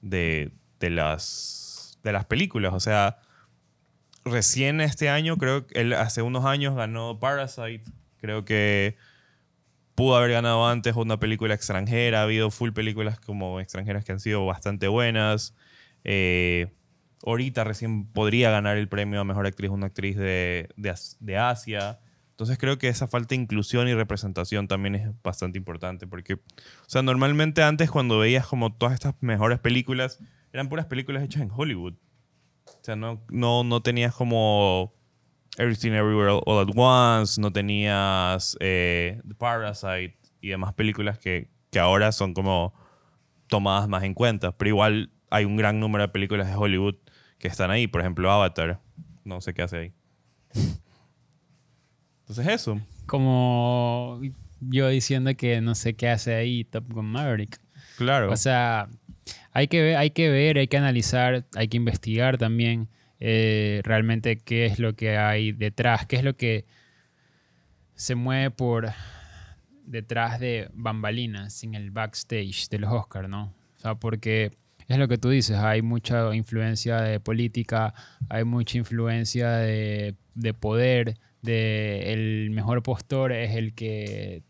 de, 0.00 0.52
de 0.78 0.90
las, 0.90 1.98
de 2.04 2.12
las 2.12 2.24
películas. 2.24 2.72
O 2.72 2.78
sea, 2.78 3.16
recién 4.24 4.80
este 4.80 5.08
año, 5.08 5.38
creo 5.38 5.66
que 5.66 5.80
él 5.80 5.94
hace 5.94 6.22
unos 6.22 6.44
años 6.44 6.76
ganó 6.76 7.18
Parasite. 7.18 7.82
Creo 8.18 8.44
que 8.44 8.96
pudo 9.96 10.14
haber 10.14 10.30
ganado 10.30 10.68
antes 10.68 10.94
una 10.94 11.18
película 11.18 11.54
extranjera. 11.54 12.20
Ha 12.20 12.22
habido 12.22 12.52
full 12.52 12.70
películas 12.70 13.18
como 13.18 13.58
extranjeras 13.58 14.04
que 14.04 14.12
han 14.12 14.20
sido 14.20 14.46
bastante 14.46 14.86
buenas. 14.86 15.52
Eh, 16.04 16.72
ahorita 17.26 17.64
recién 17.64 18.06
podría 18.12 18.50
ganar 18.50 18.76
el 18.76 18.88
premio 18.88 19.20
a 19.20 19.24
Mejor 19.24 19.46
Actriz 19.46 19.70
una 19.70 19.86
actriz 19.86 20.16
de, 20.16 20.68
de, 20.76 20.90
As- 20.90 21.16
de 21.20 21.36
Asia. 21.38 21.98
Entonces 22.30 22.58
creo 22.58 22.78
que 22.78 22.88
esa 22.88 23.06
falta 23.06 23.34
de 23.34 23.40
inclusión 23.40 23.88
y 23.88 23.94
representación 23.94 24.66
también 24.68 24.96
es 24.96 25.10
bastante 25.22 25.56
importante. 25.58 26.06
Porque, 26.06 26.34
o 26.34 26.40
sea, 26.88 27.02
normalmente 27.02 27.62
antes 27.62 27.90
cuando 27.90 28.18
veías 28.18 28.46
como 28.46 28.74
todas 28.74 28.94
estas 28.94 29.14
mejores 29.20 29.58
películas, 29.60 30.18
eran 30.52 30.68
puras 30.68 30.86
películas 30.86 31.22
hechas 31.22 31.42
en 31.42 31.50
Hollywood. 31.54 31.94
O 32.66 32.78
sea, 32.84 32.96
no, 32.96 33.22
no, 33.30 33.64
no 33.64 33.82
tenías 33.82 34.14
como 34.14 34.92
Everything 35.56 35.92
Everywhere 35.92 36.40
All 36.44 36.68
at 36.68 36.74
Once, 36.76 37.40
no 37.40 37.52
tenías 37.52 38.56
eh, 38.60 39.20
The 39.26 39.34
Parasite 39.36 40.18
y 40.40 40.48
demás 40.48 40.74
películas 40.74 41.18
que, 41.18 41.50
que 41.70 41.78
ahora 41.78 42.10
son 42.12 42.34
como 42.34 42.74
tomadas 43.46 43.88
más 43.88 44.02
en 44.02 44.12
cuenta. 44.14 44.56
Pero 44.56 44.68
igual 44.70 45.12
hay 45.34 45.44
un 45.44 45.56
gran 45.56 45.80
número 45.80 46.02
de 46.02 46.08
películas 46.08 46.46
de 46.46 46.54
Hollywood 46.54 46.94
que 47.38 47.48
están 47.48 47.72
ahí. 47.72 47.88
Por 47.88 48.00
ejemplo, 48.00 48.30
Avatar. 48.30 48.80
No 49.24 49.40
sé 49.40 49.52
qué 49.52 49.62
hace 49.62 49.76
ahí. 49.76 49.92
Entonces 52.20 52.46
eso. 52.46 52.80
Como 53.06 54.20
yo 54.60 54.88
diciendo 54.88 55.34
que 55.36 55.60
no 55.60 55.74
sé 55.74 55.94
qué 55.94 56.08
hace 56.08 56.36
ahí 56.36 56.62
Top 56.62 56.84
Gun 56.88 57.06
Maverick. 57.06 57.60
Claro. 57.96 58.30
O 58.30 58.36
sea, 58.36 58.88
hay 59.50 59.66
que 59.66 59.82
ver, 59.82 59.96
hay 59.96 60.10
que 60.10 60.30
ver, 60.30 60.56
hay 60.56 60.68
que 60.68 60.76
analizar, 60.76 61.44
hay 61.56 61.66
que 61.66 61.78
investigar 61.78 62.38
también 62.38 62.88
eh, 63.18 63.80
realmente 63.82 64.38
qué 64.38 64.66
es 64.66 64.78
lo 64.78 64.94
que 64.94 65.16
hay 65.18 65.50
detrás, 65.50 66.06
qué 66.06 66.16
es 66.16 66.22
lo 66.22 66.36
que 66.36 66.64
se 67.94 68.14
mueve 68.14 68.52
por 68.52 68.92
detrás 69.84 70.38
de 70.38 70.70
bambalinas 70.74 71.64
en 71.64 71.74
el 71.74 71.90
backstage 71.90 72.68
de 72.68 72.78
los 72.78 72.92
Oscars, 72.92 73.28
¿no? 73.28 73.52
O 73.76 73.80
sea, 73.80 73.96
porque 73.96 74.52
es 74.88 74.98
lo 74.98 75.08
que 75.08 75.18
tú 75.18 75.30
dices, 75.30 75.56
hay 75.56 75.82
mucha 75.82 76.34
influencia 76.34 77.00
de 77.00 77.20
política, 77.20 77.94
hay 78.28 78.44
mucha 78.44 78.78
influencia 78.78 79.50
de, 79.52 80.14
de 80.34 80.54
poder, 80.54 81.18
de 81.42 82.12
el 82.12 82.50
mejor 82.50 82.82
postor 82.82 83.32
es 83.32 83.56
el 83.56 83.74
que 83.74 84.42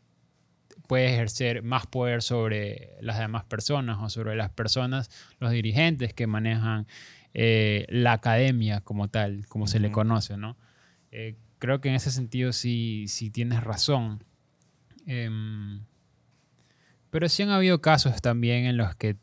puede 0.87 1.13
ejercer 1.13 1.63
más 1.63 1.87
poder 1.87 2.23
sobre 2.23 2.93
las 3.01 3.19
demás 3.19 3.45
personas 3.45 3.99
o 4.01 4.09
sobre 4.09 4.37
las 4.37 4.51
personas, 4.51 5.11
los 5.41 5.51
dirigentes 5.51 6.13
que 6.13 6.27
manejan 6.27 6.87
eh, 7.33 7.87
la 7.89 8.13
academia 8.13 8.81
como 8.81 9.09
tal, 9.09 9.47
como 9.49 9.67
se 9.67 9.81
le 9.81 9.91
conoce, 9.91 10.37
¿no? 10.37 10.57
Eh, 11.11 11.37
creo 11.59 11.81
que 11.81 11.89
en 11.89 11.97
ese 11.97 12.11
sentido 12.11 12.53
sí, 12.53 13.07
sí 13.09 13.31
tienes 13.31 13.65
razón. 13.65 14.23
Em, 15.07 15.81
pero 17.11 17.29
sí 17.29 17.43
han 17.43 17.51
habido 17.51 17.81
casos 17.81 18.21
también 18.23 18.67
en 18.67 18.77
los 18.77 18.95
que 18.95 19.17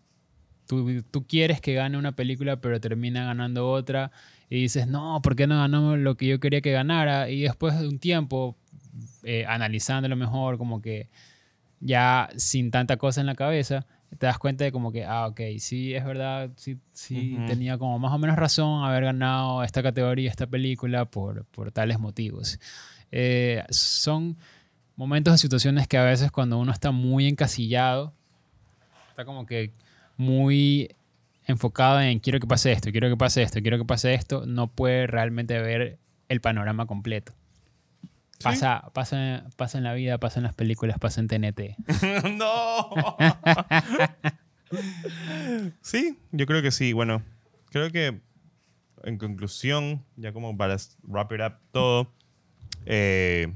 tú, 0.71 1.03
tú 1.11 1.27
quieres 1.27 1.59
que 1.59 1.73
gane 1.73 1.97
una 1.97 2.13
película, 2.13 2.61
pero 2.61 2.79
termina 2.79 3.25
ganando 3.25 3.69
otra 3.69 4.09
y 4.49 4.61
dices, 4.61 4.87
no, 4.87 5.21
¿por 5.21 5.35
qué 5.35 5.45
no 5.45 5.57
ganó 5.57 5.97
lo 5.97 6.15
que 6.15 6.27
yo 6.27 6.39
quería 6.39 6.61
que 6.61 6.71
ganara? 6.71 7.29
Y 7.29 7.41
después 7.41 7.77
de 7.77 7.89
un 7.89 7.99
tiempo, 7.99 8.55
eh, 9.23 9.45
analizándolo 9.45 10.15
mejor, 10.15 10.57
como 10.57 10.81
que 10.81 11.09
ya 11.81 12.29
sin 12.37 12.71
tanta 12.71 12.95
cosa 12.95 13.19
en 13.19 13.27
la 13.27 13.35
cabeza, 13.35 13.85
te 14.17 14.27
das 14.27 14.37
cuenta 14.37 14.63
de 14.63 14.71
como 14.71 14.93
que, 14.93 15.03
ah, 15.03 15.27
ok, 15.27 15.41
sí, 15.59 15.93
es 15.93 16.05
verdad, 16.05 16.51
sí, 16.55 16.77
sí 16.93 17.37
tenía 17.47 17.77
como 17.77 17.99
más 17.99 18.13
o 18.13 18.17
menos 18.17 18.37
razón 18.37 18.85
haber 18.85 19.03
ganado 19.03 19.63
esta 19.63 19.83
categoría, 19.83 20.29
esta 20.29 20.47
película, 20.47 21.03
por, 21.03 21.43
por 21.47 21.73
tales 21.73 21.99
motivos. 21.99 22.61
Eh, 23.11 23.65
son 23.69 24.37
momentos 24.95 25.33
de 25.33 25.37
situaciones 25.37 25.85
que 25.89 25.97
a 25.97 26.05
veces 26.05 26.31
cuando 26.31 26.57
uno 26.57 26.71
está 26.71 26.91
muy 26.91 27.27
encasillado, 27.27 28.13
está 29.09 29.25
como 29.25 29.45
que 29.45 29.73
muy 30.21 30.95
enfocado 31.45 31.99
en 31.99 32.19
quiero 32.19 32.39
que 32.39 32.47
pase 32.47 32.71
esto, 32.71 32.91
quiero 32.91 33.09
que 33.09 33.17
pase 33.17 33.41
esto, 33.41 33.61
quiero 33.61 33.77
que 33.77 33.85
pase 33.85 34.13
esto, 34.13 34.45
no 34.45 34.67
puede 34.67 35.07
realmente 35.07 35.59
ver 35.59 35.97
el 36.29 36.41
panorama 36.41 36.85
completo. 36.85 37.33
Sí. 38.37 38.43
Pasa, 38.43 38.91
pasa, 38.93 39.45
pasa 39.57 39.77
en 39.77 39.83
la 39.83 39.93
vida, 39.93 40.17
pasa 40.19 40.39
en 40.39 40.43
las 40.43 40.53
películas, 40.53 40.97
pasa 40.99 41.21
en 41.21 41.27
TNT. 41.27 41.75
no. 42.37 42.89
sí, 45.81 46.17
yo 46.31 46.45
creo 46.45 46.61
que 46.61 46.71
sí. 46.71 46.93
Bueno, 46.93 47.23
creo 47.71 47.91
que 47.91 48.21
en 49.03 49.17
conclusión, 49.17 50.05
ya 50.15 50.33
como 50.33 50.55
para 50.55 50.77
wrap 51.03 51.31
it 51.33 51.41
up 51.41 51.53
todo, 51.71 52.11
eh, 52.85 53.53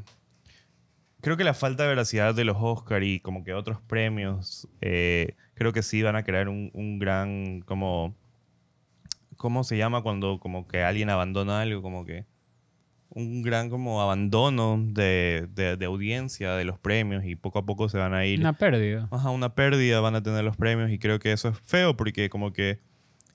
creo 1.21 1.37
que 1.37 1.43
la 1.43 1.53
falta 1.53 1.83
de 1.83 1.89
veracidad 1.89 2.35
de 2.35 2.45
los 2.45 2.57
Oscar 2.59 3.03
y 3.03 3.19
como 3.19 3.43
que 3.43 3.53
otros 3.53 3.81
premios, 3.81 4.67
eh, 4.81 5.35
creo 5.55 5.73
que 5.73 5.81
sí 5.81 6.03
van 6.03 6.15
a 6.15 6.23
crear 6.23 6.47
un, 6.49 6.69
un 6.73 6.99
gran 6.99 7.61
como... 7.61 8.15
¿Cómo 9.37 9.63
se 9.65 9.77
llama 9.77 10.01
cuando 10.01 10.39
como 10.39 10.67
que 10.67 10.83
alguien 10.83 11.09
abandona 11.09 11.61
algo? 11.61 11.81
Como 11.81 12.05
que 12.05 12.25
un 13.09 13.41
gran 13.43 13.69
como 13.69 14.01
abandono 14.01 14.77
de, 14.81 15.47
de- 15.53 15.75
de 15.77 15.85
audiencia 15.85 16.53
de 16.53 16.65
los 16.65 16.79
premios 16.79 17.25
y 17.25 17.35
poco 17.35 17.59
a 17.59 17.65
poco 17.65 17.87
se 17.89 17.97
van 17.97 18.13
a 18.13 18.25
ir 18.25 18.39
Una 18.39 18.53
pérdida. 18.53 19.07
ajá, 19.11 19.29
una 19.29 19.53
pérdida 19.55 19.99
van 20.01 20.15
a 20.15 20.23
tener 20.23 20.43
los 20.43 20.57
premios 20.57 20.89
y 20.91 20.99
creo 20.99 21.19
que 21.19 21.31
eso 21.31 21.49
es 21.49 21.59
feo 21.59 21.95
porque 21.95 22.29
como 22.29 22.51
que 22.53 22.79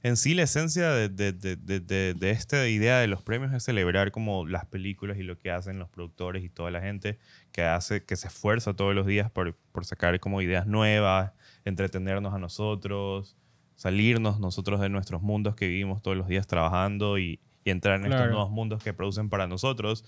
en 0.02 0.16
sí 0.16 0.32
la 0.34 0.42
esencia 0.44 0.90
de, 0.90 1.08
de, 1.10 1.32
de, 1.32 1.56
de, 1.56 1.80
de- 1.80 2.14
de 2.14 2.30
esta 2.30 2.66
idea 2.68 2.98
de 2.98 3.06
los 3.06 3.22
premios 3.22 3.52
es 3.52 3.62
celebrar 3.62 4.10
como 4.10 4.46
las 4.46 4.64
películas 4.66 5.18
y 5.18 5.22
lo 5.22 5.36
que 5.38 5.50
hacen 5.50 5.78
los 5.78 5.88
productores 5.90 6.42
y 6.44 6.48
toda 6.48 6.70
la 6.70 6.80
gente 6.80 7.18
que 7.52 7.62
hace, 7.62 8.02
que 8.04 8.16
se 8.16 8.28
esfuerza 8.28 8.74
todos 8.74 8.94
los 8.94 9.06
días 9.06 9.30
por, 9.30 9.54
por 9.72 9.84
sacar 9.84 10.18
como 10.20 10.40
ideas 10.42 10.66
nuevas, 10.66 11.32
entretenernos 11.64 12.34
a 12.34 12.38
nosotros, 12.38 13.36
salirnos 13.76 14.40
nosotros 14.40 14.80
de 14.80 14.88
nuestros 14.88 15.22
mundos 15.22 15.54
que 15.54 15.66
vivimos 15.68 16.02
todos 16.02 16.16
los 16.16 16.28
días 16.28 16.46
trabajando 16.46 17.18
y, 17.18 17.40
y 17.64 17.70
entrar 17.70 17.96
en 17.96 18.04
estos 18.06 18.16
Claro. 18.16 18.32
nuevos 18.32 18.50
mundos 18.50 18.82
que 18.82 18.92
producen 18.92 19.28
para 19.28 19.46
nosotros. 19.46 20.04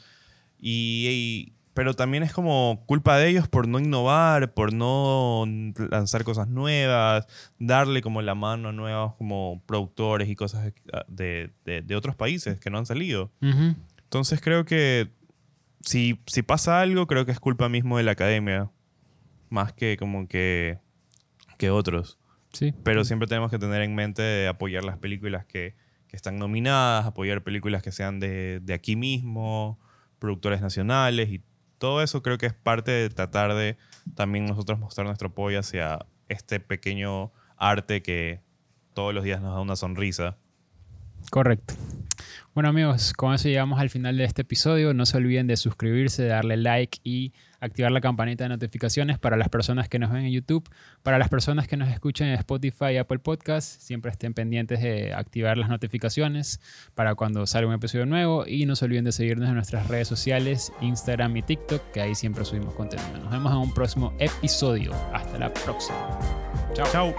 Y, 0.58 1.06
y- 1.10 1.52
pero 1.74 1.94
también 1.94 2.22
es 2.22 2.34
como 2.34 2.82
culpa 2.86 3.16
de 3.16 3.30
ellos 3.30 3.48
por 3.48 3.66
no 3.66 3.80
innovar, 3.80 4.52
por 4.52 4.74
no 4.74 5.44
lanzar 5.90 6.22
cosas 6.22 6.46
nuevas, 6.46 7.26
darle 7.58 8.02
como 8.02 8.20
la 8.20 8.34
mano 8.34 8.68
a 8.68 8.72
nuevos 8.72 9.14
como 9.14 9.62
productores 9.64 10.28
y 10.28 10.36
cosas 10.36 10.70
de, 11.08 11.50
de- 11.64 11.80
de 11.80 11.96
otros 11.96 12.14
países 12.14 12.60
que 12.60 12.68
no 12.68 12.76
han 12.76 12.84
salido. 12.84 13.30
Ujú. 13.40 13.74
Entonces 14.02 14.42
creo 14.42 14.66
que 14.66 15.08
si, 15.80 16.20
si 16.26 16.42
pasa 16.42 16.80
algo, 16.82 17.06
creo 17.06 17.24
que 17.24 17.32
es 17.32 17.40
culpa 17.40 17.70
mismo 17.70 17.96
de 17.96 18.02
la 18.02 18.12
academia, 18.12 18.70
más 19.48 19.72
que 19.72 19.96
como 19.96 20.28
que, 20.28 20.78
que 21.62 21.70
otros. 21.70 22.18
Sí. 22.53 22.75
Pero 22.83 23.05
siempre 23.05 23.29
tenemos 23.29 23.48
que 23.48 23.57
tener 23.57 23.83
en 23.83 23.94
mente 23.94 24.20
de 24.20 24.48
apoyar 24.48 24.83
las 24.83 24.98
películas 24.98 25.46
que, 25.46 25.77
que 26.09 26.16
están 26.16 26.37
nominadas, 26.37 27.07
apoyar 27.07 27.44
películas 27.44 27.85
que 27.85 27.92
sean 27.92 28.18
de, 28.18 28.59
de 28.59 28.75
aquí 28.75 28.96
mismo, 28.96 29.79
productores 30.18 30.61
nacionales 30.61 31.29
y 31.29 31.40
todo 31.79 32.03
eso 32.03 32.20
creo 32.20 32.37
que 32.37 32.46
es 32.46 32.53
parte 32.53 32.90
de 32.90 33.11
tratar 33.11 33.55
de 33.55 33.77
también 34.16 34.46
nosotros 34.46 34.81
mostrar 34.81 35.07
nuestro 35.07 35.29
apoyo 35.29 35.61
hacia 35.61 36.05
este 36.29 36.59
pequeño 36.59 37.31
arte 37.57 38.03
que 38.03 38.40
todos 38.92 39.14
los 39.14 39.22
días 39.22 39.40
nos 39.40 39.55
da 39.55 39.61
una 39.61 39.77
sonrisa. 39.77 40.37
Correcto. 41.31 41.75
Bueno 42.54 42.68
amigos, 42.68 43.14
con 43.14 43.32
eso 43.32 43.48
llegamos 43.48 43.80
al 43.80 43.88
final 43.88 44.18
de 44.18 44.24
este 44.24 44.42
episodio. 44.42 44.92
No 44.92 45.06
se 45.06 45.16
olviden 45.16 45.46
de 45.46 45.56
suscribirse, 45.56 46.26
darle 46.26 46.58
like 46.58 46.98
y 47.02 47.32
activar 47.60 47.90
la 47.92 48.02
campanita 48.02 48.44
de 48.44 48.50
notificaciones 48.50 49.18
para 49.18 49.38
las 49.38 49.48
personas 49.48 49.88
que 49.88 49.98
nos 49.98 50.10
ven 50.10 50.26
en 50.26 50.32
YouTube. 50.32 50.68
Para 51.02 51.18
las 51.18 51.30
personas 51.30 51.66
que 51.66 51.78
nos 51.78 51.88
escuchan 51.88 52.28
en 52.28 52.34
Spotify 52.34 52.92
y 52.92 52.96
Apple 52.98 53.20
Podcast, 53.20 53.80
siempre 53.80 54.10
estén 54.10 54.34
pendientes 54.34 54.82
de 54.82 55.14
activar 55.14 55.56
las 55.56 55.70
notificaciones 55.70 56.60
para 56.94 57.14
cuando 57.14 57.46
salga 57.46 57.68
un 57.68 57.74
episodio 57.74 58.04
nuevo. 58.04 58.44
Y 58.46 58.66
no 58.66 58.76
se 58.76 58.84
olviden 58.84 59.04
de 59.04 59.12
seguirnos 59.12 59.48
en 59.48 59.54
nuestras 59.54 59.88
redes 59.88 60.08
sociales, 60.08 60.74
Instagram 60.82 61.34
y 61.38 61.42
TikTok, 61.42 61.90
que 61.92 62.02
ahí 62.02 62.14
siempre 62.14 62.44
subimos 62.44 62.74
contenido. 62.74 63.18
Nos 63.18 63.30
vemos 63.30 63.50
en 63.50 63.58
un 63.58 63.72
próximo 63.72 64.12
episodio. 64.18 64.92
Hasta 65.14 65.38
la 65.38 65.50
próxima. 65.54 66.18
Chao. 66.74 67.14